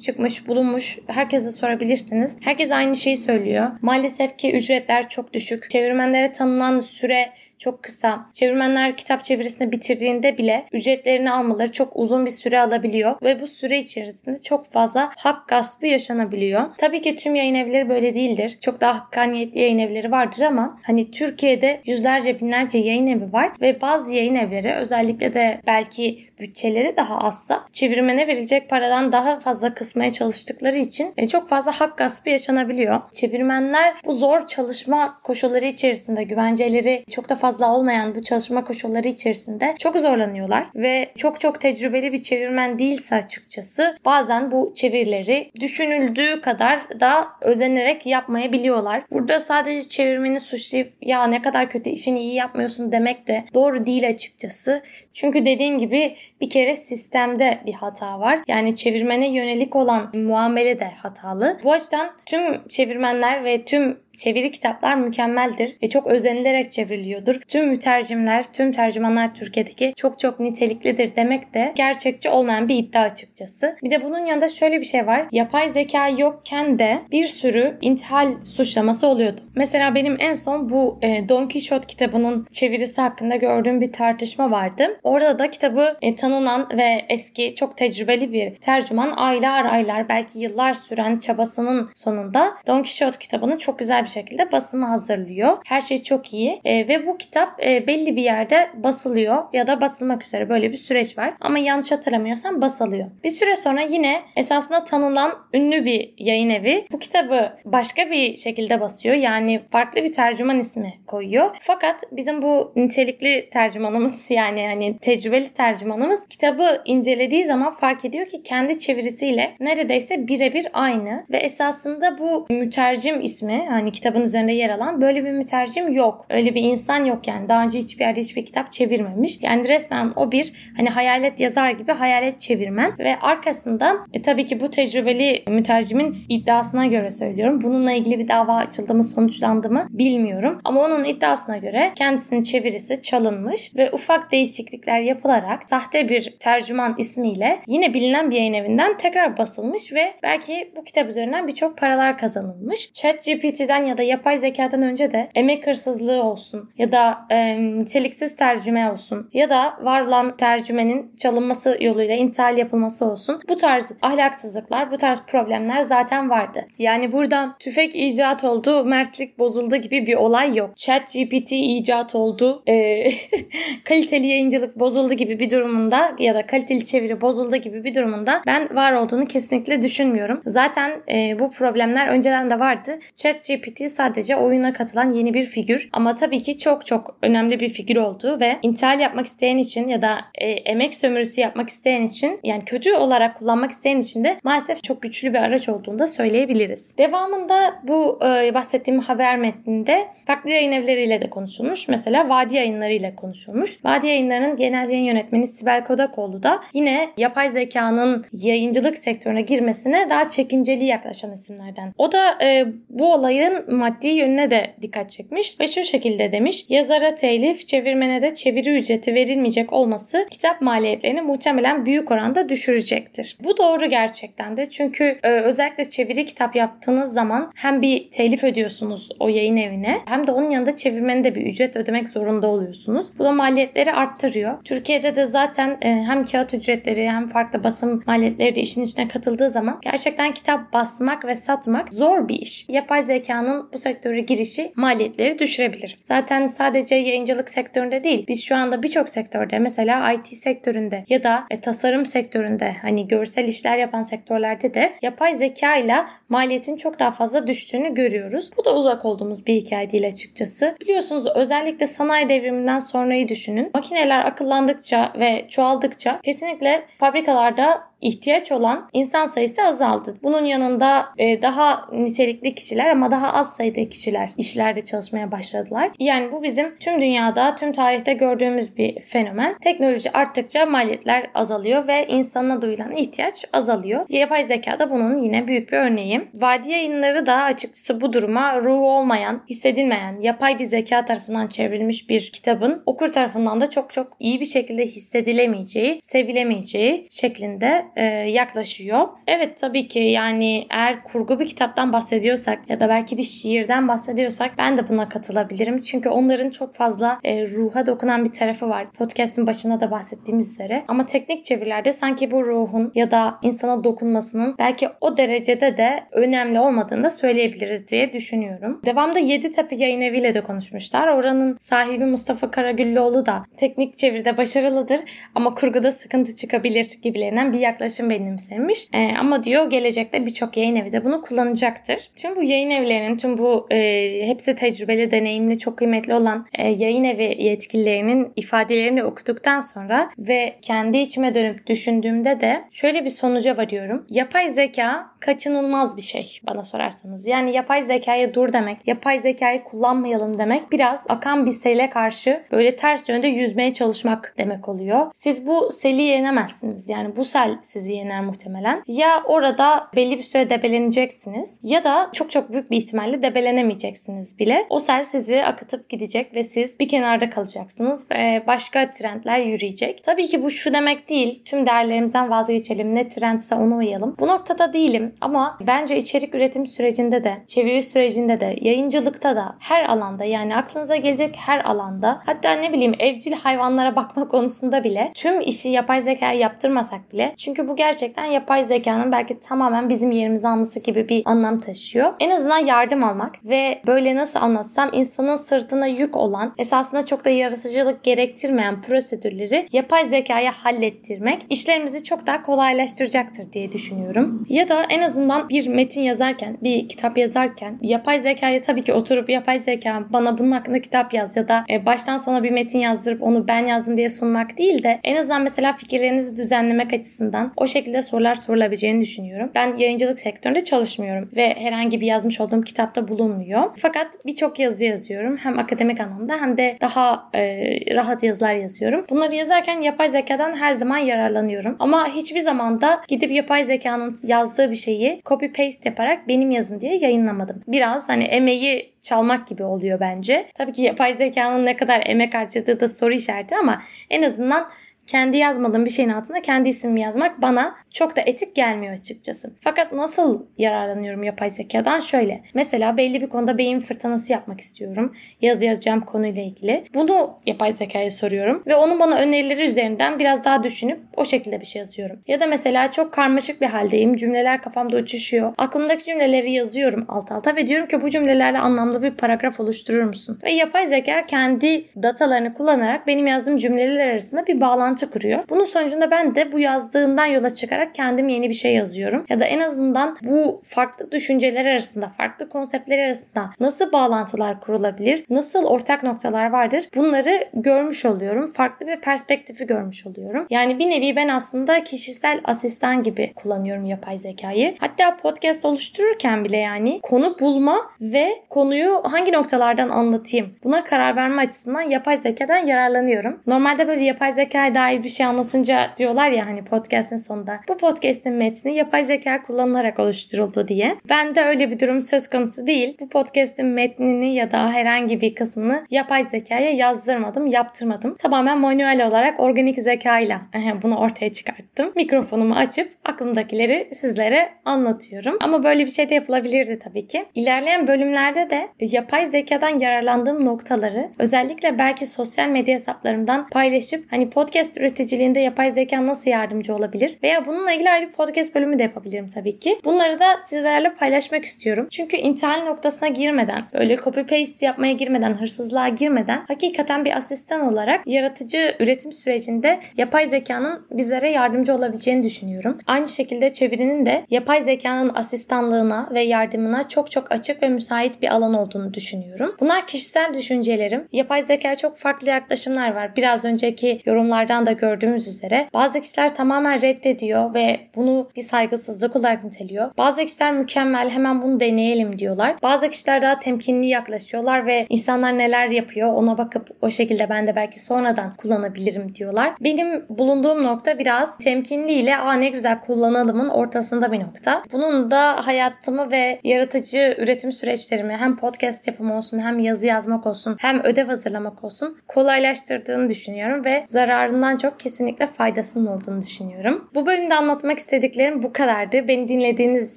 çıkmış 0.00 0.48
bulunmuş 0.48 0.98
herkese 1.06 1.50
sorabilirsiniz. 1.50 2.36
Herkes 2.40 2.72
aynı 2.72 2.96
şeyi 2.96 3.19
söylüyor. 3.20 3.70
Maalesef 3.82 4.38
ki 4.38 4.52
ücretler 4.52 5.08
çok 5.08 5.32
düşük. 5.32 5.70
Çevirmenlere 5.70 6.32
tanınan 6.32 6.80
süre 6.80 7.32
çok 7.60 7.82
kısa. 7.82 8.26
Çevirmenler 8.32 8.96
kitap 8.96 9.24
çevirisini 9.24 9.72
bitirdiğinde 9.72 10.38
bile 10.38 10.66
ücretlerini 10.72 11.30
almaları 11.30 11.72
çok 11.72 11.92
uzun 11.94 12.26
bir 12.26 12.30
süre 12.30 12.60
alabiliyor 12.60 13.16
ve 13.22 13.40
bu 13.40 13.46
süre 13.46 13.78
içerisinde 13.78 14.42
çok 14.42 14.66
fazla 14.66 15.10
hak 15.18 15.48
gaspı 15.48 15.86
yaşanabiliyor. 15.86 16.62
Tabii 16.78 17.00
ki 17.00 17.16
tüm 17.16 17.34
yayın 17.34 17.54
evleri 17.54 17.88
böyle 17.88 18.14
değildir. 18.14 18.58
Çok 18.60 18.80
daha 18.80 18.94
hakkaniyetli 18.94 19.60
yayın 19.60 19.78
evleri 19.78 20.10
vardır 20.10 20.42
ama 20.42 20.78
hani 20.82 21.10
Türkiye'de 21.10 21.80
yüzlerce 21.86 22.40
binlerce 22.40 22.78
yayın 22.78 23.06
evi 23.06 23.32
var 23.32 23.52
ve 23.60 23.80
bazı 23.80 24.14
yayın 24.14 24.34
evleri 24.34 24.72
özellikle 24.72 25.34
de 25.34 25.60
belki 25.66 26.18
bütçeleri 26.40 26.96
daha 26.96 27.18
azsa 27.18 27.64
çevirmene 27.72 28.26
verilecek 28.26 28.70
paradan 28.70 29.12
daha 29.12 29.40
fazla 29.40 29.74
kısmaya 29.74 30.12
çalıştıkları 30.12 30.78
için 30.78 31.12
e, 31.16 31.28
çok 31.28 31.48
fazla 31.48 31.80
hak 31.80 31.98
gaspı 31.98 32.30
yaşanabiliyor. 32.30 33.00
Çevirmenler 33.12 33.94
bu 34.04 34.12
zor 34.12 34.46
çalışma 34.46 35.20
koşulları 35.22 35.66
içerisinde 35.66 36.24
güvenceleri 36.24 37.04
çok 37.10 37.28
da 37.28 37.36
fazla 37.36 37.49
fazla 37.50 37.74
olmayan 37.74 38.14
bu 38.14 38.22
çalışma 38.22 38.64
koşulları 38.64 39.08
içerisinde 39.08 39.74
çok 39.78 39.96
zorlanıyorlar 39.96 40.66
ve 40.74 41.12
çok 41.16 41.40
çok 41.40 41.60
tecrübeli 41.60 42.12
bir 42.12 42.22
çevirmen 42.22 42.78
değilse 42.78 43.14
açıkçası 43.14 43.96
bazen 44.04 44.50
bu 44.50 44.72
çevirileri 44.74 45.50
düşünüldüğü 45.60 46.40
kadar 46.40 47.00
da 47.00 47.28
özenerek 47.40 48.06
yapmayabiliyorlar. 48.06 49.02
Burada 49.10 49.40
sadece 49.40 49.88
çevirmeni 49.88 50.40
suçlayıp 50.40 50.92
ya 51.02 51.26
ne 51.26 51.42
kadar 51.42 51.70
kötü 51.70 51.90
işini 51.90 52.20
iyi 52.20 52.34
yapmıyorsun 52.34 52.92
demek 52.92 53.28
de 53.28 53.44
doğru 53.54 53.86
değil 53.86 54.08
açıkçası. 54.08 54.82
Çünkü 55.14 55.46
dediğim 55.46 55.78
gibi 55.78 56.16
bir 56.40 56.50
kere 56.50 56.76
sistemde 56.76 57.58
bir 57.66 57.72
hata 57.72 58.20
var. 58.20 58.38
Yani 58.48 58.76
çevirmene 58.76 59.28
yönelik 59.28 59.76
olan 59.76 60.10
muamele 60.16 60.80
de 60.80 60.90
hatalı. 61.02 61.58
Bu 61.64 61.72
açıdan 61.72 62.10
tüm 62.26 62.68
çevirmenler 62.68 63.44
ve 63.44 63.64
tüm 63.64 63.98
Çeviri 64.20 64.50
kitaplar 64.50 64.94
mükemmeldir 64.94 65.76
ve 65.82 65.88
çok 65.88 66.06
özenilerek 66.06 66.72
çevriliyordur. 66.72 67.40
Tüm 67.48 67.68
mütercimler, 67.68 68.44
tüm 68.52 68.72
tercümanlar 68.72 69.34
Türkiye'deki 69.34 69.92
çok 69.96 70.18
çok 70.18 70.40
niteliklidir 70.40 71.16
demek 71.16 71.54
de 71.54 71.72
gerçekçi 71.76 72.30
olmayan 72.30 72.68
bir 72.68 72.76
iddia 72.76 73.02
açıkçası. 73.02 73.76
Bir 73.84 73.90
de 73.90 74.02
bunun 74.02 74.24
yanında 74.24 74.48
şöyle 74.48 74.80
bir 74.80 74.84
şey 74.84 75.06
var. 75.06 75.26
Yapay 75.32 75.68
zeka 75.68 76.08
yokken 76.08 76.78
de 76.78 76.98
bir 77.12 77.26
sürü 77.26 77.78
intihal 77.80 78.44
suçlaması 78.44 79.06
oluyordu. 79.06 79.40
Mesela 79.56 79.94
benim 79.94 80.16
en 80.20 80.34
son 80.34 80.68
bu 80.68 80.98
e, 81.02 81.28
Don 81.28 81.48
Quixote 81.48 81.86
kitabının 81.86 82.46
çevirisi 82.52 83.00
hakkında 83.00 83.36
gördüğüm 83.36 83.80
bir 83.80 83.92
tartışma 83.92 84.50
vardı. 84.50 84.98
Orada 85.02 85.38
da 85.38 85.50
kitabı 85.50 85.96
e, 86.02 86.16
tanınan 86.16 86.68
ve 86.76 87.04
eski 87.08 87.54
çok 87.54 87.76
tecrübeli 87.76 88.32
bir 88.32 88.54
tercüman 88.54 89.10
aylar 89.16 89.64
aylar 89.64 90.08
belki 90.08 90.38
yıllar 90.38 90.74
süren 90.74 91.18
çabasının 91.18 91.88
sonunda 91.94 92.54
Don 92.66 92.82
Quixote 92.82 93.18
kitabını 93.18 93.58
çok 93.58 93.78
güzel 93.78 94.04
bir 94.04 94.09
şekilde 94.10 94.52
basımı 94.52 94.86
hazırlıyor. 94.86 95.58
Her 95.66 95.80
şey 95.80 96.02
çok 96.02 96.32
iyi 96.32 96.60
e, 96.64 96.88
ve 96.88 97.06
bu 97.06 97.18
kitap 97.18 97.66
e, 97.66 97.86
belli 97.86 98.16
bir 98.16 98.22
yerde 98.22 98.70
basılıyor 98.74 99.42
ya 99.52 99.66
da 99.66 99.80
basılmak 99.80 100.24
üzere 100.24 100.48
böyle 100.48 100.72
bir 100.72 100.76
süreç 100.76 101.18
var. 101.18 101.34
Ama 101.40 101.58
yanlış 101.58 101.92
hatırlamıyorsam 101.92 102.62
basılıyor. 102.62 103.10
Bir 103.24 103.30
süre 103.30 103.56
sonra 103.56 103.80
yine 103.80 104.22
esasında 104.36 104.84
tanınan 104.84 105.38
ünlü 105.54 105.84
bir 105.84 106.14
yayın 106.18 106.50
evi 106.50 106.84
bu 106.92 106.98
kitabı 106.98 107.52
başka 107.64 108.10
bir 108.10 108.36
şekilde 108.36 108.80
basıyor. 108.80 109.14
Yani 109.14 109.60
farklı 109.70 110.04
bir 110.04 110.12
tercüman 110.12 110.60
ismi 110.60 110.94
koyuyor. 111.06 111.56
Fakat 111.60 112.02
bizim 112.12 112.42
bu 112.42 112.72
nitelikli 112.76 113.50
tercümanımız 113.50 114.26
yani 114.30 114.66
hani 114.66 114.98
tecrübeli 114.98 115.48
tercümanımız 115.48 116.28
kitabı 116.28 116.82
incelediği 116.84 117.44
zaman 117.44 117.72
fark 117.72 118.04
ediyor 118.04 118.26
ki 118.26 118.42
kendi 118.42 118.78
çevirisiyle 118.78 119.54
neredeyse 119.60 120.28
birebir 120.28 120.66
aynı 120.72 121.26
ve 121.30 121.36
esasında 121.36 122.18
bu 122.18 122.46
mütercim 122.50 123.20
ismi 123.20 123.66
hani 123.70 123.92
kitabın 124.00 124.20
üzerinde 124.20 124.52
yer 124.52 124.70
alan 124.70 125.00
böyle 125.00 125.24
bir 125.24 125.32
mütercim 125.32 125.92
yok. 125.92 126.26
Öyle 126.30 126.54
bir 126.54 126.62
insan 126.62 127.04
yok 127.04 127.28
yani. 127.28 127.48
Daha 127.48 127.64
önce 127.64 127.78
hiçbir 127.78 128.04
yerde 128.04 128.20
hiçbir 128.20 128.44
kitap 128.44 128.72
çevirmemiş. 128.72 129.38
Yani 129.42 129.68
resmen 129.68 130.12
o 130.16 130.32
bir 130.32 130.72
hani 130.76 130.88
hayalet 130.88 131.40
yazar 131.40 131.70
gibi 131.70 131.92
hayalet 131.92 132.40
çevirmen 132.40 132.98
ve 132.98 133.16
arkasında 133.20 133.96
e, 134.12 134.22
tabii 134.22 134.46
ki 134.46 134.60
bu 134.60 134.70
tecrübeli 134.70 135.42
mütercimin 135.48 136.16
iddiasına 136.28 136.86
göre 136.86 137.10
söylüyorum. 137.10 137.60
Bununla 137.62 137.92
ilgili 137.92 138.18
bir 138.18 138.28
dava 138.28 138.54
açıldı 138.54 138.94
mı 138.94 139.04
sonuçlandı 139.04 139.70
mı 139.70 139.86
bilmiyorum. 139.90 140.60
Ama 140.64 140.84
onun 140.84 141.04
iddiasına 141.04 141.56
göre 141.56 141.92
kendisinin 141.96 142.42
çevirisi 142.42 143.02
çalınmış 143.02 143.76
ve 143.76 143.92
ufak 143.92 144.32
değişiklikler 144.32 145.00
yapılarak 145.00 145.68
sahte 145.68 146.08
bir 146.08 146.36
tercüman 146.40 146.94
ismiyle 146.98 147.60
yine 147.66 147.94
bilinen 147.94 148.30
bir 148.30 148.36
yayın 148.36 148.54
evinden 148.54 148.96
tekrar 148.96 149.38
basılmış 149.38 149.92
ve 149.92 150.14
belki 150.22 150.72
bu 150.76 150.84
kitap 150.84 151.08
üzerinden 151.08 151.48
birçok 151.48 151.78
paralar 151.78 152.18
kazanılmış. 152.18 152.92
ChatGPT'den 152.92 153.79
ya 153.82 153.98
da 153.98 154.02
yapay 154.02 154.38
zekadan 154.38 154.82
önce 154.82 155.12
de 155.12 155.28
emek 155.34 155.66
hırsızlığı 155.66 156.22
olsun 156.22 156.70
ya 156.78 156.92
da 156.92 157.18
e, 157.30 157.62
niteliksiz 157.78 158.36
tercüme 158.36 158.92
olsun 158.92 159.30
ya 159.32 159.50
da 159.50 159.78
var 159.82 160.00
olan 160.00 160.36
tercümenin 160.36 161.12
çalınması 161.16 161.78
yoluyla 161.80 162.14
intihal 162.14 162.58
yapılması 162.58 163.04
olsun. 163.04 163.40
Bu 163.48 163.56
tarz 163.56 163.92
ahlaksızlıklar, 164.02 164.90
bu 164.90 164.96
tarz 164.96 165.22
problemler 165.26 165.80
zaten 165.80 166.30
vardı. 166.30 166.66
Yani 166.78 167.12
burada 167.12 167.56
tüfek 167.58 167.96
icat 167.96 168.44
oldu, 168.44 168.84
mertlik 168.84 169.38
bozuldu 169.38 169.76
gibi 169.76 170.06
bir 170.06 170.14
olay 170.14 170.56
yok. 170.56 170.76
Chat 170.76 171.12
GPT 171.12 171.52
icat 171.52 172.14
oldu, 172.14 172.62
e, 172.68 173.04
kaliteli 173.84 174.26
yayıncılık 174.26 174.80
bozuldu 174.80 175.14
gibi 175.14 175.40
bir 175.40 175.50
durumunda 175.50 176.12
ya 176.18 176.34
da 176.34 176.46
kaliteli 176.46 176.84
çeviri 176.84 177.20
bozuldu 177.20 177.56
gibi 177.56 177.84
bir 177.84 177.94
durumunda 177.94 178.42
ben 178.46 178.74
var 178.74 178.92
olduğunu 178.92 179.26
kesinlikle 179.26 179.82
düşünmüyorum. 179.82 180.42
Zaten 180.46 180.92
e, 181.12 181.38
bu 181.38 181.50
problemler 181.50 182.08
önceden 182.08 182.50
de 182.50 182.60
vardı. 182.60 182.98
Chat 183.14 183.48
GPT 183.48 183.69
sadece 183.78 184.36
oyuna 184.36 184.72
katılan 184.72 185.10
yeni 185.10 185.34
bir 185.34 185.44
figür 185.44 185.88
ama 185.92 186.14
tabii 186.14 186.42
ki 186.42 186.58
çok 186.58 186.86
çok 186.86 187.18
önemli 187.22 187.60
bir 187.60 187.68
figür 187.68 187.96
olduğu 187.96 188.40
ve 188.40 188.58
intihal 188.62 189.00
yapmak 189.00 189.26
isteyen 189.26 189.58
için 189.58 189.88
ya 189.88 190.02
da 190.02 190.18
e, 190.34 190.50
emek 190.50 190.94
sömürüsü 190.94 191.40
yapmak 191.40 191.68
isteyen 191.68 192.02
için 192.02 192.40
yani 192.44 192.64
kötü 192.64 192.92
olarak 192.92 193.38
kullanmak 193.38 193.70
isteyen 193.70 193.98
için 193.98 194.24
de 194.24 194.36
maalesef 194.44 194.82
çok 194.82 195.02
güçlü 195.02 195.32
bir 195.32 195.38
araç 195.38 195.68
olduğunu 195.68 195.98
da 195.98 196.08
söyleyebiliriz. 196.08 196.98
Devamında 196.98 197.80
bu 197.82 198.18
e, 198.24 198.54
bahsettiğim 198.54 199.00
haber 199.00 199.36
metninde 199.38 200.08
farklı 200.26 200.50
yayın 200.50 200.72
evleriyle 200.72 201.20
de 201.20 201.30
konuşulmuş. 201.30 201.88
Mesela 201.88 202.28
Vadi 202.28 202.56
Yayınları 202.56 202.92
ile 202.92 203.16
konuşulmuş. 203.16 203.84
Vadi 203.84 204.06
Yayınları'nın 204.06 204.56
genel 204.56 204.90
yayın 204.90 205.04
yönetmeni 205.04 205.48
Sibel 205.48 205.84
Kodakoğlu 205.84 206.42
da 206.42 206.60
yine 206.72 207.08
yapay 207.16 207.48
zekanın 207.48 208.24
yayıncılık 208.32 208.98
sektörüne 208.98 209.42
girmesine 209.42 210.10
daha 210.10 210.28
çekinceli 210.28 210.84
yaklaşan 210.84 211.32
isimlerden. 211.32 211.94
O 211.98 212.12
da 212.12 212.38
e, 212.42 212.66
bu 212.90 213.12
olayın 213.12 213.59
maddi 213.68 214.08
yönüne 214.08 214.50
de 214.50 214.74
dikkat 214.82 215.10
çekmiş 215.10 215.60
ve 215.60 215.68
şu 215.68 215.84
şekilde 215.84 216.32
demiş. 216.32 216.64
Yazara 216.68 217.14
telif, 217.14 217.66
çevirmene 217.66 218.22
de 218.22 218.34
çeviri 218.34 218.76
ücreti 218.76 219.14
verilmeyecek 219.14 219.72
olması 219.72 220.26
kitap 220.30 220.60
maliyetlerini 220.60 221.22
muhtemelen 221.22 221.86
büyük 221.86 222.10
oranda 222.10 222.48
düşürecektir. 222.48 223.36
Bu 223.44 223.56
doğru 223.56 223.86
gerçekten 223.86 224.56
de 224.56 224.70
çünkü 224.70 225.18
e, 225.22 225.28
özellikle 225.30 225.90
çeviri 225.90 226.26
kitap 226.26 226.56
yaptığınız 226.56 227.12
zaman 227.12 227.52
hem 227.54 227.82
bir 227.82 228.10
telif 228.10 228.44
ödüyorsunuz 228.44 229.08
o 229.20 229.28
yayın 229.28 229.56
evine 229.56 229.98
hem 230.06 230.26
de 230.26 230.32
onun 230.32 230.50
yanında 230.50 230.76
çevirmene 230.76 231.24
de 231.24 231.34
bir 231.34 231.46
ücret 231.46 231.76
ödemek 231.76 232.08
zorunda 232.08 232.46
oluyorsunuz. 232.46 233.18
Bu 233.18 233.24
da 233.24 233.32
maliyetleri 233.32 233.92
arttırıyor. 233.92 234.64
Türkiye'de 234.64 235.16
de 235.16 235.26
zaten 235.26 235.78
e, 235.82 235.88
hem 235.88 236.24
kağıt 236.24 236.54
ücretleri 236.54 237.10
hem 237.10 237.26
farklı 237.26 237.64
basım 237.64 238.02
maliyetleri 238.06 238.54
de 238.54 238.60
işin 238.60 238.82
içine 238.82 239.08
katıldığı 239.08 239.50
zaman 239.50 239.78
gerçekten 239.82 240.34
kitap 240.34 240.72
basmak 240.72 241.24
ve 241.24 241.34
satmak 241.34 241.94
zor 241.94 242.28
bir 242.28 242.34
iş. 242.34 242.66
Yapay 242.68 243.02
zekanın 243.02 243.49
bu 243.72 243.78
sektöre 243.78 244.20
girişi 244.20 244.72
maliyetleri 244.76 245.38
düşürebilir. 245.38 245.98
Zaten 246.02 246.46
sadece 246.46 246.94
yayıncılık 246.94 247.50
sektöründe 247.50 248.04
değil. 248.04 248.24
Biz 248.28 248.44
şu 248.44 248.56
anda 248.56 248.82
birçok 248.82 249.08
sektörde 249.08 249.58
mesela 249.58 250.12
IT 250.12 250.26
sektöründe 250.26 251.04
ya 251.08 251.22
da 251.22 251.44
e, 251.50 251.60
tasarım 251.60 252.06
sektöründe 252.06 252.76
hani 252.82 253.08
görsel 253.08 253.48
işler 253.48 253.78
yapan 253.78 254.02
sektörlerde 254.02 254.74
de 254.74 254.92
yapay 255.02 255.34
zeka 255.34 255.76
ile 255.76 255.96
maliyetin 256.28 256.76
çok 256.76 256.98
daha 256.98 257.10
fazla 257.10 257.46
düştüğünü 257.46 257.94
görüyoruz. 257.94 258.50
Bu 258.56 258.64
da 258.64 258.76
uzak 258.76 259.04
olduğumuz 259.04 259.46
bir 259.46 259.54
hikaye 259.54 259.90
değil 259.90 260.06
açıkçası. 260.06 260.76
Biliyorsunuz 260.80 261.26
özellikle 261.34 261.86
sanayi 261.86 262.28
devriminden 262.28 262.78
sonrayı 262.78 263.28
düşünün. 263.28 263.70
Makineler 263.74 264.26
akıllandıkça 264.26 265.12
ve 265.18 265.46
çoğaldıkça 265.48 266.20
kesinlikle 266.22 266.82
fabrikalarda 266.98 267.89
ihtiyaç 268.00 268.52
olan 268.52 268.88
insan 268.92 269.26
sayısı 269.26 269.62
azaldı. 269.62 270.14
Bunun 270.22 270.44
yanında 270.44 271.08
e, 271.18 271.42
daha 271.42 271.88
nitelikli 271.92 272.54
kişiler 272.54 272.90
ama 272.90 273.10
daha 273.10 273.32
az 273.32 273.56
sayıda 273.56 273.88
kişiler 273.88 274.30
işlerde 274.36 274.82
çalışmaya 274.82 275.32
başladılar. 275.32 275.90
Yani 275.98 276.32
bu 276.32 276.42
bizim 276.42 276.78
tüm 276.78 277.00
dünyada, 277.00 277.54
tüm 277.54 277.72
tarihte 277.72 278.12
gördüğümüz 278.12 278.76
bir 278.76 279.00
fenomen. 279.00 279.58
Teknoloji 279.58 280.12
arttıkça 280.12 280.66
maliyetler 280.66 281.30
azalıyor 281.34 281.88
ve 281.88 282.06
insana 282.06 282.62
duyulan 282.62 282.96
ihtiyaç 282.96 283.44
azalıyor. 283.52 284.06
Yapay 284.08 284.42
zeka 284.42 284.78
da 284.78 284.90
bunun 284.90 285.18
yine 285.18 285.48
büyük 285.48 285.72
bir 285.72 285.76
örneği. 285.76 286.28
Vadi 286.34 286.70
yayınları 286.70 287.26
da 287.26 287.34
açıkçası 287.34 288.00
bu 288.00 288.12
duruma 288.12 288.60
ruhu 288.60 288.90
olmayan, 288.90 289.42
hissedilmeyen, 289.50 290.20
yapay 290.20 290.58
bir 290.58 290.64
zeka 290.64 291.04
tarafından 291.04 291.46
çevrilmiş 291.46 292.10
bir 292.10 292.30
kitabın 292.32 292.82
okur 292.86 293.12
tarafından 293.12 293.60
da 293.60 293.70
çok 293.70 293.90
çok 293.90 294.16
iyi 294.20 294.40
bir 294.40 294.46
şekilde 294.46 294.86
hissedilemeyeceği, 294.86 295.98
sevilemeyeceği 296.02 297.06
şeklinde 297.10 297.89
e, 297.96 298.04
yaklaşıyor. 298.04 299.08
Evet 299.26 299.56
tabii 299.56 299.88
ki 299.88 299.98
yani 299.98 300.66
eğer 300.70 301.02
kurgu 301.02 301.40
bir 301.40 301.46
kitaptan 301.46 301.92
bahsediyorsak 301.92 302.70
ya 302.70 302.80
da 302.80 302.88
belki 302.88 303.18
bir 303.18 303.22
şiirden 303.22 303.88
bahsediyorsak 303.88 304.50
ben 304.58 304.76
de 304.76 304.88
buna 304.88 305.08
katılabilirim. 305.08 305.82
Çünkü 305.82 306.08
onların 306.08 306.50
çok 306.50 306.74
fazla 306.74 307.18
e, 307.24 307.46
ruha 307.46 307.86
dokunan 307.86 308.24
bir 308.24 308.32
tarafı 308.32 308.68
var. 308.68 308.92
Podcast'ın 308.92 309.46
başında 309.46 309.80
da 309.80 309.90
bahsettiğimiz 309.90 310.50
üzere. 310.50 310.84
Ama 310.88 311.06
teknik 311.06 311.44
çevirilerde 311.44 311.92
sanki 311.92 312.30
bu 312.30 312.44
ruhun 312.44 312.92
ya 312.94 313.10
da 313.10 313.38
insana 313.42 313.84
dokunmasının 313.84 314.54
belki 314.58 314.88
o 315.00 315.16
derecede 315.16 315.76
de 315.76 316.04
önemli 316.12 316.60
olmadığını 316.60 317.04
da 317.04 317.10
söyleyebiliriz 317.10 317.88
diye 317.88 318.12
düşünüyorum. 318.12 318.80
Devamda 318.84 319.18
Yeditepe 319.18 319.76
Yayın 319.76 320.00
Evi 320.00 320.20
de 320.34 320.40
konuşmuşlar. 320.40 321.08
Oranın 321.08 321.56
sahibi 321.60 322.04
Mustafa 322.04 322.50
Karagüllüoğlu 322.50 323.26
da 323.26 323.44
teknik 323.56 323.98
çeviride 323.98 324.36
başarılıdır 324.36 325.00
ama 325.34 325.54
kurguda 325.54 325.92
sıkıntı 325.92 326.36
çıkabilir 326.36 326.98
gibilerinden 327.02 327.52
bir 327.52 327.58
yaklaşım 327.58 327.79
benimsemiş. 328.10 328.88
E, 328.92 329.16
ama 329.18 329.44
diyor 329.44 329.70
gelecekte 329.70 330.26
birçok 330.26 330.56
yayın 330.56 330.76
evi 330.76 330.92
de 330.92 331.04
bunu 331.04 331.22
kullanacaktır. 331.22 332.10
Tüm 332.16 332.36
bu 332.36 332.42
yayın 332.42 332.70
evlerinin, 332.70 333.16
tüm 333.16 333.38
bu 333.38 333.66
e, 333.72 334.20
hepsi 334.26 334.54
tecrübeli, 334.54 335.10
deneyimli, 335.10 335.58
çok 335.58 335.78
kıymetli 335.78 336.14
olan 336.14 336.46
e, 336.58 336.68
yayın 336.68 337.04
evi 337.04 337.42
yetkililerinin 337.42 338.32
ifadelerini 338.36 339.04
okuduktan 339.04 339.60
sonra 339.60 340.10
ve 340.18 340.54
kendi 340.62 340.98
içime 340.98 341.34
dönüp 341.34 341.66
düşündüğümde 341.66 342.40
de 342.40 342.64
şöyle 342.70 343.04
bir 343.04 343.10
sonuca 343.10 343.56
varıyorum. 343.56 344.06
Yapay 344.10 344.48
zeka 344.48 345.10
kaçınılmaz 345.20 345.96
bir 345.96 346.02
şey 346.02 346.40
bana 346.46 346.64
sorarsanız. 346.64 347.26
Yani 347.26 347.52
yapay 347.52 347.82
zekaya 347.82 348.34
dur 348.34 348.52
demek, 348.52 348.88
yapay 348.88 349.18
zekayı 349.18 349.64
kullanmayalım 349.64 350.38
demek 350.38 350.72
biraz 350.72 351.04
akan 351.08 351.46
bir 351.46 351.50
sele 351.50 351.90
karşı 351.90 352.42
böyle 352.52 352.76
ters 352.76 353.08
yönde 353.08 353.26
yüzmeye 353.26 353.72
çalışmak 353.72 354.34
demek 354.38 354.68
oluyor. 354.68 355.06
Siz 355.14 355.46
bu 355.46 355.72
seli 355.72 356.02
yenemezsiniz. 356.02 356.88
Yani 356.88 357.16
bu 357.16 357.24
sel 357.24 357.58
sizi 357.70 357.92
yener 357.92 358.24
muhtemelen. 358.24 358.82
Ya 358.86 359.22
orada 359.24 359.88
belli 359.96 360.18
bir 360.18 360.22
süre 360.22 360.50
debeleneceksiniz 360.50 361.60
ya 361.62 361.84
da 361.84 362.10
çok 362.12 362.30
çok 362.30 362.52
büyük 362.52 362.70
bir 362.70 362.76
ihtimalle 362.76 363.22
debelenemeyeceksiniz 363.22 364.38
bile. 364.38 364.66
O 364.70 364.80
sel 364.80 365.04
sizi 365.04 365.44
akıtıp 365.44 365.88
gidecek 365.88 366.34
ve 366.34 366.44
siz 366.44 366.80
bir 366.80 366.88
kenarda 366.88 367.30
kalacaksınız 367.30 368.10
ve 368.10 368.42
başka 368.46 368.90
trendler 368.90 369.38
yürüyecek. 369.38 370.04
Tabii 370.04 370.26
ki 370.26 370.42
bu 370.42 370.50
şu 370.50 370.72
demek 370.72 371.08
değil. 371.08 371.42
Tüm 371.44 371.66
değerlerimizden 371.66 372.30
vazgeçelim. 372.30 372.94
Ne 372.94 373.08
trendse 373.08 373.54
onu 373.54 373.76
uyalım. 373.76 374.16
Bu 374.20 374.28
noktada 374.28 374.72
değilim 374.72 375.14
ama 375.20 375.58
bence 375.66 375.96
içerik 375.96 376.34
üretim 376.34 376.66
sürecinde 376.66 377.24
de, 377.24 377.42
çeviri 377.46 377.82
sürecinde 377.82 378.40
de, 378.40 378.56
yayıncılıkta 378.60 379.36
da 379.36 379.56
her 379.60 379.84
alanda 379.84 380.24
yani 380.24 380.56
aklınıza 380.56 380.96
gelecek 380.96 381.36
her 381.36 381.64
alanda 381.64 382.20
hatta 382.26 382.52
ne 382.52 382.72
bileyim 382.72 382.94
evcil 382.98 383.32
hayvanlara 383.32 383.96
bakma 383.96 384.28
konusunda 384.28 384.84
bile 384.84 385.10
tüm 385.14 385.40
işi 385.40 385.68
yapay 385.68 386.00
zekaya 386.00 386.32
yaptırmasak 386.32 387.12
bile 387.12 387.34
çünkü 387.36 387.59
bu 387.68 387.76
gerçekten 387.76 388.24
yapay 388.24 388.64
zekanın 388.64 389.12
belki 389.12 389.40
tamamen 389.40 389.88
bizim 389.88 390.10
yerimizi 390.10 390.48
alması 390.48 390.80
gibi 390.80 391.08
bir 391.08 391.22
anlam 391.24 391.60
taşıyor. 391.60 392.12
En 392.20 392.30
azından 392.30 392.58
yardım 392.58 393.04
almak 393.04 393.48
ve 393.48 393.80
böyle 393.86 394.16
nasıl 394.16 394.40
anlatsam 394.40 394.90
insanın 394.92 395.36
sırtına 395.36 395.86
yük 395.86 396.16
olan 396.16 396.54
esasında 396.58 397.06
çok 397.06 397.24
da 397.24 397.30
yaratıcılık 397.30 398.02
gerektirmeyen 398.02 398.82
prosedürleri 398.82 399.68
yapay 399.72 400.04
zekaya 400.04 400.52
hallettirmek 400.52 401.46
işlerimizi 401.50 402.04
çok 402.04 402.26
daha 402.26 402.42
kolaylaştıracaktır 402.42 403.52
diye 403.52 403.72
düşünüyorum. 403.72 404.46
Ya 404.48 404.68
da 404.68 404.82
en 404.88 405.02
azından 405.02 405.48
bir 405.48 405.68
metin 405.68 406.02
yazarken, 406.02 406.58
bir 406.62 406.88
kitap 406.88 407.18
yazarken 407.18 407.78
yapay 407.82 408.18
zekaya 408.18 408.60
tabii 408.60 408.84
ki 408.84 408.92
oturup 408.92 409.30
yapay 409.30 409.58
zeka 409.58 410.02
bana 410.12 410.38
bunun 410.38 410.50
hakkında 410.50 410.80
kitap 410.80 411.14
yaz 411.14 411.36
ya 411.36 411.48
da 411.48 411.64
e, 411.70 411.86
baştan 411.86 412.16
sona 412.16 412.42
bir 412.42 412.50
metin 412.50 412.78
yazdırıp 412.78 413.22
onu 413.22 413.48
ben 413.48 413.66
yazdım 413.66 413.96
diye 413.96 414.10
sunmak 414.10 414.58
değil 414.58 414.82
de 414.82 415.00
en 415.04 415.16
azından 415.16 415.42
mesela 415.42 415.72
fikirlerinizi 415.72 416.36
düzenlemek 416.36 416.92
açısından 416.92 417.49
o 417.56 417.66
şekilde 417.66 418.02
sorular 418.02 418.34
sorulabileceğini 418.34 419.00
düşünüyorum. 419.00 419.50
Ben 419.54 419.72
yayıncılık 419.72 420.20
sektöründe 420.20 420.64
çalışmıyorum 420.64 421.30
ve 421.36 421.54
herhangi 421.54 422.00
bir 422.00 422.06
yazmış 422.06 422.40
olduğum 422.40 422.62
kitapta 422.62 423.08
bulunmuyor. 423.08 423.62
Fakat 423.76 424.26
birçok 424.26 424.58
yazı 424.58 424.84
yazıyorum. 424.84 425.36
Hem 425.36 425.58
akademik 425.58 426.00
anlamda 426.00 426.40
hem 426.40 426.58
de 426.58 426.76
daha 426.80 427.30
e, 427.34 427.94
rahat 427.94 428.22
yazılar 428.22 428.54
yazıyorum. 428.54 429.06
Bunları 429.10 429.34
yazarken 429.34 429.80
yapay 429.80 430.08
zekadan 430.08 430.56
her 430.56 430.72
zaman 430.72 430.98
yararlanıyorum. 430.98 431.76
Ama 431.78 432.08
hiçbir 432.08 432.40
zaman 432.40 432.80
da 432.80 433.00
gidip 433.08 433.30
yapay 433.30 433.64
zekanın 433.64 434.18
yazdığı 434.22 434.70
bir 434.70 434.76
şeyi 434.76 435.20
copy 435.26 435.46
paste 435.46 435.88
yaparak 435.88 436.28
benim 436.28 436.50
yazım 436.50 436.80
diye 436.80 436.96
yayınlamadım. 436.96 437.62
Biraz 437.68 438.08
hani 438.08 438.24
emeği 438.24 438.90
çalmak 439.00 439.46
gibi 439.46 439.62
oluyor 439.64 440.00
bence. 440.00 440.46
Tabii 440.54 440.72
ki 440.72 440.82
yapay 440.82 441.14
zekanın 441.14 441.66
ne 441.66 441.76
kadar 441.76 442.02
emek 442.06 442.34
harcadığı 442.34 442.80
da 442.80 442.88
soru 442.88 443.12
işareti 443.12 443.56
ama 443.56 443.82
en 444.10 444.22
azından 444.22 444.68
kendi 445.10 445.36
yazmadığım 445.36 445.84
bir 445.84 445.90
şeyin 445.90 446.08
altında 446.08 446.42
kendi 446.42 446.68
ismimi 446.68 447.00
yazmak 447.00 447.42
bana 447.42 447.74
çok 447.90 448.16
da 448.16 448.20
etik 448.20 448.54
gelmiyor 448.54 448.94
açıkçası. 448.94 449.52
Fakat 449.60 449.92
nasıl 449.92 450.46
yararlanıyorum 450.58 451.22
yapay 451.22 451.50
zekadan? 451.50 452.00
Şöyle. 452.00 452.42
Mesela 452.54 452.96
belli 452.96 453.20
bir 453.20 453.28
konuda 453.28 453.58
beyin 453.58 453.80
fırtınası 453.80 454.32
yapmak 454.32 454.60
istiyorum. 454.60 455.14
Yazı 455.42 455.64
yazacağım 455.64 456.00
konuyla 456.00 456.42
ilgili. 456.42 456.84
Bunu 456.94 457.38
yapay 457.46 457.72
zekaya 457.72 458.10
soruyorum 458.10 458.62
ve 458.66 458.76
onun 458.76 459.00
bana 459.00 459.16
önerileri 459.16 459.64
üzerinden 459.64 460.18
biraz 460.18 460.44
daha 460.44 460.64
düşünüp 460.64 461.00
o 461.16 461.24
şekilde 461.24 461.60
bir 461.60 461.66
şey 461.66 461.80
yazıyorum. 461.80 462.20
Ya 462.28 462.40
da 462.40 462.46
mesela 462.46 462.92
çok 462.92 463.12
karmaşık 463.12 463.60
bir 463.60 463.66
haldeyim. 463.66 464.16
Cümleler 464.16 464.62
kafamda 464.62 464.96
uçuşuyor. 464.96 465.54
Aklımdaki 465.58 466.04
cümleleri 466.04 466.52
yazıyorum 466.52 467.04
alt 467.08 467.32
alta 467.32 467.56
ve 467.56 467.66
diyorum 467.66 467.86
ki 467.86 468.02
bu 468.02 468.10
cümlelerle 468.10 468.58
anlamlı 468.58 469.02
bir 469.02 469.10
paragraf 469.10 469.60
oluşturur 469.60 470.04
musun? 470.04 470.38
Ve 470.42 470.50
yapay 470.50 470.86
zeka 470.86 471.22
kendi 471.22 471.84
datalarını 472.02 472.54
kullanarak 472.54 473.06
benim 473.06 473.26
yazdığım 473.26 473.56
cümleler 473.56 474.08
arasında 474.08 474.46
bir 474.46 474.60
bağlantı 474.60 474.99
bağlantı 475.00 475.10
kuruyor. 475.10 475.44
Bunun 475.48 475.64
sonucunda 475.64 476.10
ben 476.10 476.34
de 476.34 476.52
bu 476.52 476.58
yazdığından 476.58 477.26
yola 477.26 477.54
çıkarak 477.54 477.94
kendim 477.94 478.28
yeni 478.28 478.48
bir 478.48 478.54
şey 478.54 478.74
yazıyorum. 478.74 479.26
Ya 479.28 479.40
da 479.40 479.44
en 479.44 479.60
azından 479.60 480.16
bu 480.22 480.60
farklı 480.64 481.12
düşünceler 481.12 481.64
arasında, 481.66 482.08
farklı 482.08 482.48
konseptler 482.48 482.98
arasında 482.98 483.50
nasıl 483.60 483.92
bağlantılar 483.92 484.60
kurulabilir? 484.60 485.24
Nasıl 485.30 485.64
ortak 485.64 486.02
noktalar 486.02 486.50
vardır? 486.50 486.84
Bunları 486.96 487.48
görmüş 487.54 488.04
oluyorum. 488.04 488.52
Farklı 488.52 488.86
bir 488.86 489.00
perspektifi 489.00 489.66
görmüş 489.66 490.06
oluyorum. 490.06 490.46
Yani 490.50 490.78
bir 490.78 490.90
nevi 490.90 491.16
ben 491.16 491.28
aslında 491.28 491.84
kişisel 491.84 492.40
asistan 492.44 493.02
gibi 493.02 493.32
kullanıyorum 493.34 493.84
yapay 493.84 494.18
zekayı. 494.18 494.74
Hatta 494.78 495.16
podcast 495.16 495.64
oluştururken 495.64 496.44
bile 496.44 496.56
yani 496.56 497.00
konu 497.02 497.36
bulma 497.40 497.76
ve 498.00 498.28
konuyu 498.50 499.02
hangi 499.04 499.32
noktalardan 499.32 499.88
anlatayım? 499.88 500.54
Buna 500.64 500.84
karar 500.84 501.16
verme 501.16 501.42
açısından 501.42 501.80
yapay 501.80 502.16
zekadan 502.16 502.66
yararlanıyorum. 502.66 503.40
Normalde 503.46 503.88
böyle 503.88 504.04
yapay 504.04 504.32
zekaya 504.32 504.74
dair 504.80 505.02
bir 505.02 505.08
şey 505.08 505.26
anlatınca 505.26 505.90
diyorlar 505.98 506.30
ya 506.30 506.46
hani 506.46 506.64
podcast'in 506.64 507.16
sonunda 507.16 507.60
bu 507.68 507.76
podcast'in 507.76 508.32
metni 508.32 508.74
yapay 508.74 509.04
zeka 509.04 509.42
kullanılarak 509.42 509.98
oluşturuldu 509.98 510.68
diye. 510.68 510.96
Ben 511.08 511.34
de 511.34 511.44
öyle 511.44 511.70
bir 511.70 511.80
durum 511.80 512.00
söz 512.00 512.28
konusu 512.28 512.66
değil. 512.66 512.96
Bu 513.00 513.08
podcast'in 513.08 513.66
metnini 513.66 514.34
ya 514.34 514.52
da 514.52 514.72
herhangi 514.72 515.20
bir 515.20 515.34
kısmını 515.34 515.84
yapay 515.90 516.24
zekaya 516.24 516.70
yazdırmadım, 516.70 517.46
yaptırmadım. 517.46 518.14
Tamamen 518.14 518.58
manuel 518.58 519.06
olarak 519.06 519.40
organik 519.40 519.78
zekayla 519.78 520.40
bunu 520.82 520.96
ortaya 520.96 521.32
çıkarttım. 521.32 521.92
Mikrofonumu 521.96 522.54
açıp 522.54 522.92
aklımdakileri 523.04 523.88
sizlere 523.92 524.48
anlatıyorum. 524.64 525.36
Ama 525.40 525.62
böyle 525.62 525.86
bir 525.86 525.90
şey 525.90 526.10
de 526.10 526.14
yapılabilirdi 526.14 526.78
tabii 526.78 527.06
ki. 527.06 527.24
İlerleyen 527.34 527.86
bölümlerde 527.86 528.50
de 528.50 528.68
yapay 528.80 529.26
zekadan 529.26 529.78
yararlandığım 529.78 530.44
noktaları 530.44 531.10
özellikle 531.18 531.78
belki 531.78 532.06
sosyal 532.06 532.48
medya 532.48 532.74
hesaplarımdan 532.74 533.48
paylaşıp 533.48 534.12
hani 534.12 534.30
podcast 534.30 534.69
üreticiliğinde 534.76 535.40
yapay 535.40 535.72
zeka 535.72 536.06
nasıl 536.06 536.30
yardımcı 536.30 536.74
olabilir? 536.74 537.18
Veya 537.22 537.46
bununla 537.46 537.72
ilgili 537.72 537.90
ayrı 537.90 538.06
bir 538.06 538.12
podcast 538.12 538.54
bölümü 538.54 538.78
de 538.78 538.82
yapabilirim 538.82 539.28
tabii 539.28 539.58
ki. 539.58 539.78
Bunları 539.84 540.18
da 540.18 540.38
sizlerle 540.44 540.94
paylaşmak 540.94 541.44
istiyorum. 541.44 541.86
Çünkü 541.90 542.16
intihal 542.16 542.64
noktasına 542.64 543.08
girmeden, 543.08 543.64
böyle 543.72 543.96
copy 543.96 544.20
paste 544.20 544.66
yapmaya 544.66 544.92
girmeden, 544.92 545.34
hırsızlığa 545.40 545.88
girmeden 545.88 546.44
hakikaten 546.48 547.04
bir 547.04 547.16
asistan 547.16 547.72
olarak 547.72 548.06
yaratıcı 548.06 548.76
üretim 548.80 549.12
sürecinde 549.12 549.80
yapay 549.96 550.26
zekanın 550.26 550.86
bizlere 550.90 551.30
yardımcı 551.30 551.74
olabileceğini 551.74 552.22
düşünüyorum. 552.22 552.78
Aynı 552.86 553.08
şekilde 553.08 553.52
çevirinin 553.52 554.06
de 554.06 554.24
yapay 554.30 554.62
zekanın 554.62 555.12
asistanlığına 555.14 556.08
ve 556.14 556.20
yardımına 556.20 556.88
çok 556.88 557.10
çok 557.10 557.32
açık 557.32 557.62
ve 557.62 557.68
müsait 557.68 558.22
bir 558.22 558.28
alan 558.28 558.54
olduğunu 558.54 558.94
düşünüyorum. 558.94 559.56
Bunlar 559.60 559.86
kişisel 559.86 560.34
düşüncelerim. 560.34 561.08
Yapay 561.12 561.42
zeka 561.42 561.76
çok 561.76 561.96
farklı 561.96 562.28
yaklaşımlar 562.28 562.94
var. 562.94 563.16
Biraz 563.16 563.44
önceki 563.44 564.00
yorumlardan 564.06 564.59
da 564.66 564.72
gördüğümüz 564.72 565.28
üzere 565.28 565.68
bazı 565.74 566.00
kişiler 566.00 566.34
tamamen 566.34 566.82
reddediyor 566.82 567.54
ve 567.54 567.80
bunu 567.96 568.28
bir 568.36 568.42
saygısızlık 568.42 569.16
olarak 569.16 569.44
niteliyor. 569.44 569.90
Bazı 569.98 570.26
kişiler 570.26 570.52
mükemmel 570.52 571.10
hemen 571.10 571.42
bunu 571.42 571.60
deneyelim 571.60 572.18
diyorlar. 572.18 572.56
Bazı 572.62 572.90
kişiler 572.90 573.22
daha 573.22 573.38
temkinli 573.38 573.86
yaklaşıyorlar 573.86 574.66
ve 574.66 574.86
insanlar 574.88 575.38
neler 575.38 575.68
yapıyor 575.68 576.12
ona 576.12 576.38
bakıp 576.38 576.68
o 576.82 576.90
şekilde 576.90 577.28
ben 577.28 577.46
de 577.46 577.56
belki 577.56 577.80
sonradan 577.80 578.36
kullanabilirim 578.36 579.14
diyorlar. 579.14 579.54
Benim 579.60 580.04
bulunduğum 580.08 580.64
nokta 580.64 580.98
biraz 580.98 581.38
temkinli 581.38 581.92
ile 581.92 582.16
aa 582.16 582.32
ne 582.32 582.48
güzel 582.48 582.80
kullanalımın 582.80 583.48
ortasında 583.48 584.12
bir 584.12 584.20
nokta. 584.20 584.62
Bunun 584.72 585.10
da 585.10 585.46
hayatımı 585.46 586.10
ve 586.10 586.40
yaratıcı 586.44 587.16
üretim 587.18 587.52
süreçlerimi 587.52 588.16
hem 588.16 588.36
podcast 588.36 588.88
yapımı 588.88 589.16
olsun 589.16 589.38
hem 589.38 589.58
yazı 589.58 589.86
yazmak 589.86 590.26
olsun 590.26 590.56
hem 590.60 590.80
ödev 590.84 591.06
hazırlamak 591.06 591.64
olsun 591.64 591.98
kolaylaştırdığını 592.08 593.08
düşünüyorum 593.08 593.64
ve 593.64 593.84
zararından 593.86 594.49
çok 594.56 594.80
kesinlikle 594.80 595.26
faydasının 595.26 595.86
olduğunu 595.86 596.22
düşünüyorum. 596.22 596.88
Bu 596.94 597.06
bölümde 597.06 597.34
anlatmak 597.34 597.78
istediklerim 597.78 598.42
bu 598.42 598.52
kadardı. 598.52 599.08
Beni 599.08 599.28
dinlediğiniz 599.28 599.96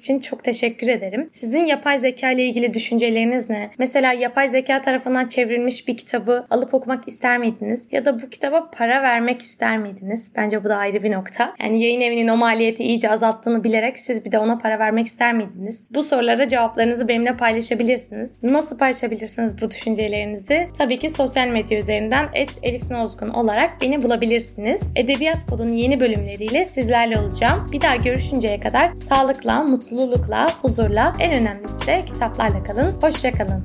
için 0.00 0.18
çok 0.18 0.44
teşekkür 0.44 0.88
ederim. 0.88 1.28
Sizin 1.32 1.64
yapay 1.64 1.98
zeka 1.98 2.30
ile 2.30 2.44
ilgili 2.44 2.74
düşünceleriniz 2.74 3.50
ne? 3.50 3.70
Mesela 3.78 4.12
yapay 4.12 4.48
zeka 4.48 4.80
tarafından 4.80 5.26
çevrilmiş 5.26 5.88
bir 5.88 5.96
kitabı 5.96 6.46
alıp 6.50 6.74
okumak 6.74 7.08
ister 7.08 7.38
miydiniz? 7.38 7.88
Ya 7.92 8.04
da 8.04 8.22
bu 8.22 8.30
kitaba 8.30 8.70
para 8.70 9.02
vermek 9.02 9.42
ister 9.42 9.78
miydiniz? 9.78 10.32
Bence 10.36 10.64
bu 10.64 10.68
da 10.68 10.76
ayrı 10.76 11.02
bir 11.02 11.12
nokta. 11.12 11.54
Yani 11.62 11.82
yayın 11.82 12.00
evinin 12.00 12.28
o 12.28 12.36
maliyeti 12.36 12.84
iyice 12.84 13.10
azalttığını 13.10 13.64
bilerek 13.64 13.98
siz 13.98 14.24
bir 14.24 14.32
de 14.32 14.38
ona 14.38 14.58
para 14.58 14.78
vermek 14.78 15.06
ister 15.06 15.34
miydiniz? 15.34 15.86
Bu 15.90 16.02
sorulara 16.02 16.48
cevaplarınızı 16.48 17.08
benimle 17.08 17.36
paylaşabilirsiniz. 17.36 18.34
Nasıl 18.42 18.78
paylaşabilirsiniz 18.78 19.62
bu 19.62 19.70
düşüncelerinizi? 19.70 20.68
Tabii 20.78 20.98
ki 20.98 21.10
sosyal 21.10 21.48
medya 21.48 21.78
üzerinden 21.78 22.28
Elif 22.62 22.90
Nozgun 22.90 23.28
olarak 23.28 23.70
beni 23.82 24.02
bulabilirsiniz. 24.44 24.82
Edebiyat 24.96 25.46
Pod'un 25.46 25.68
yeni 25.68 26.00
bölümleriyle 26.00 26.64
sizlerle 26.64 27.18
olacağım. 27.18 27.66
Bir 27.72 27.80
daha 27.80 27.96
görüşünceye 27.96 28.60
kadar 28.60 28.94
sağlıkla, 28.94 29.62
mutlulukla, 29.62 30.46
huzurla, 30.62 31.16
en 31.20 31.32
önemlisi 31.42 31.86
de 31.86 32.02
kitaplarla 32.04 32.62
kalın. 32.62 32.90
Hoşçakalın. 33.02 33.64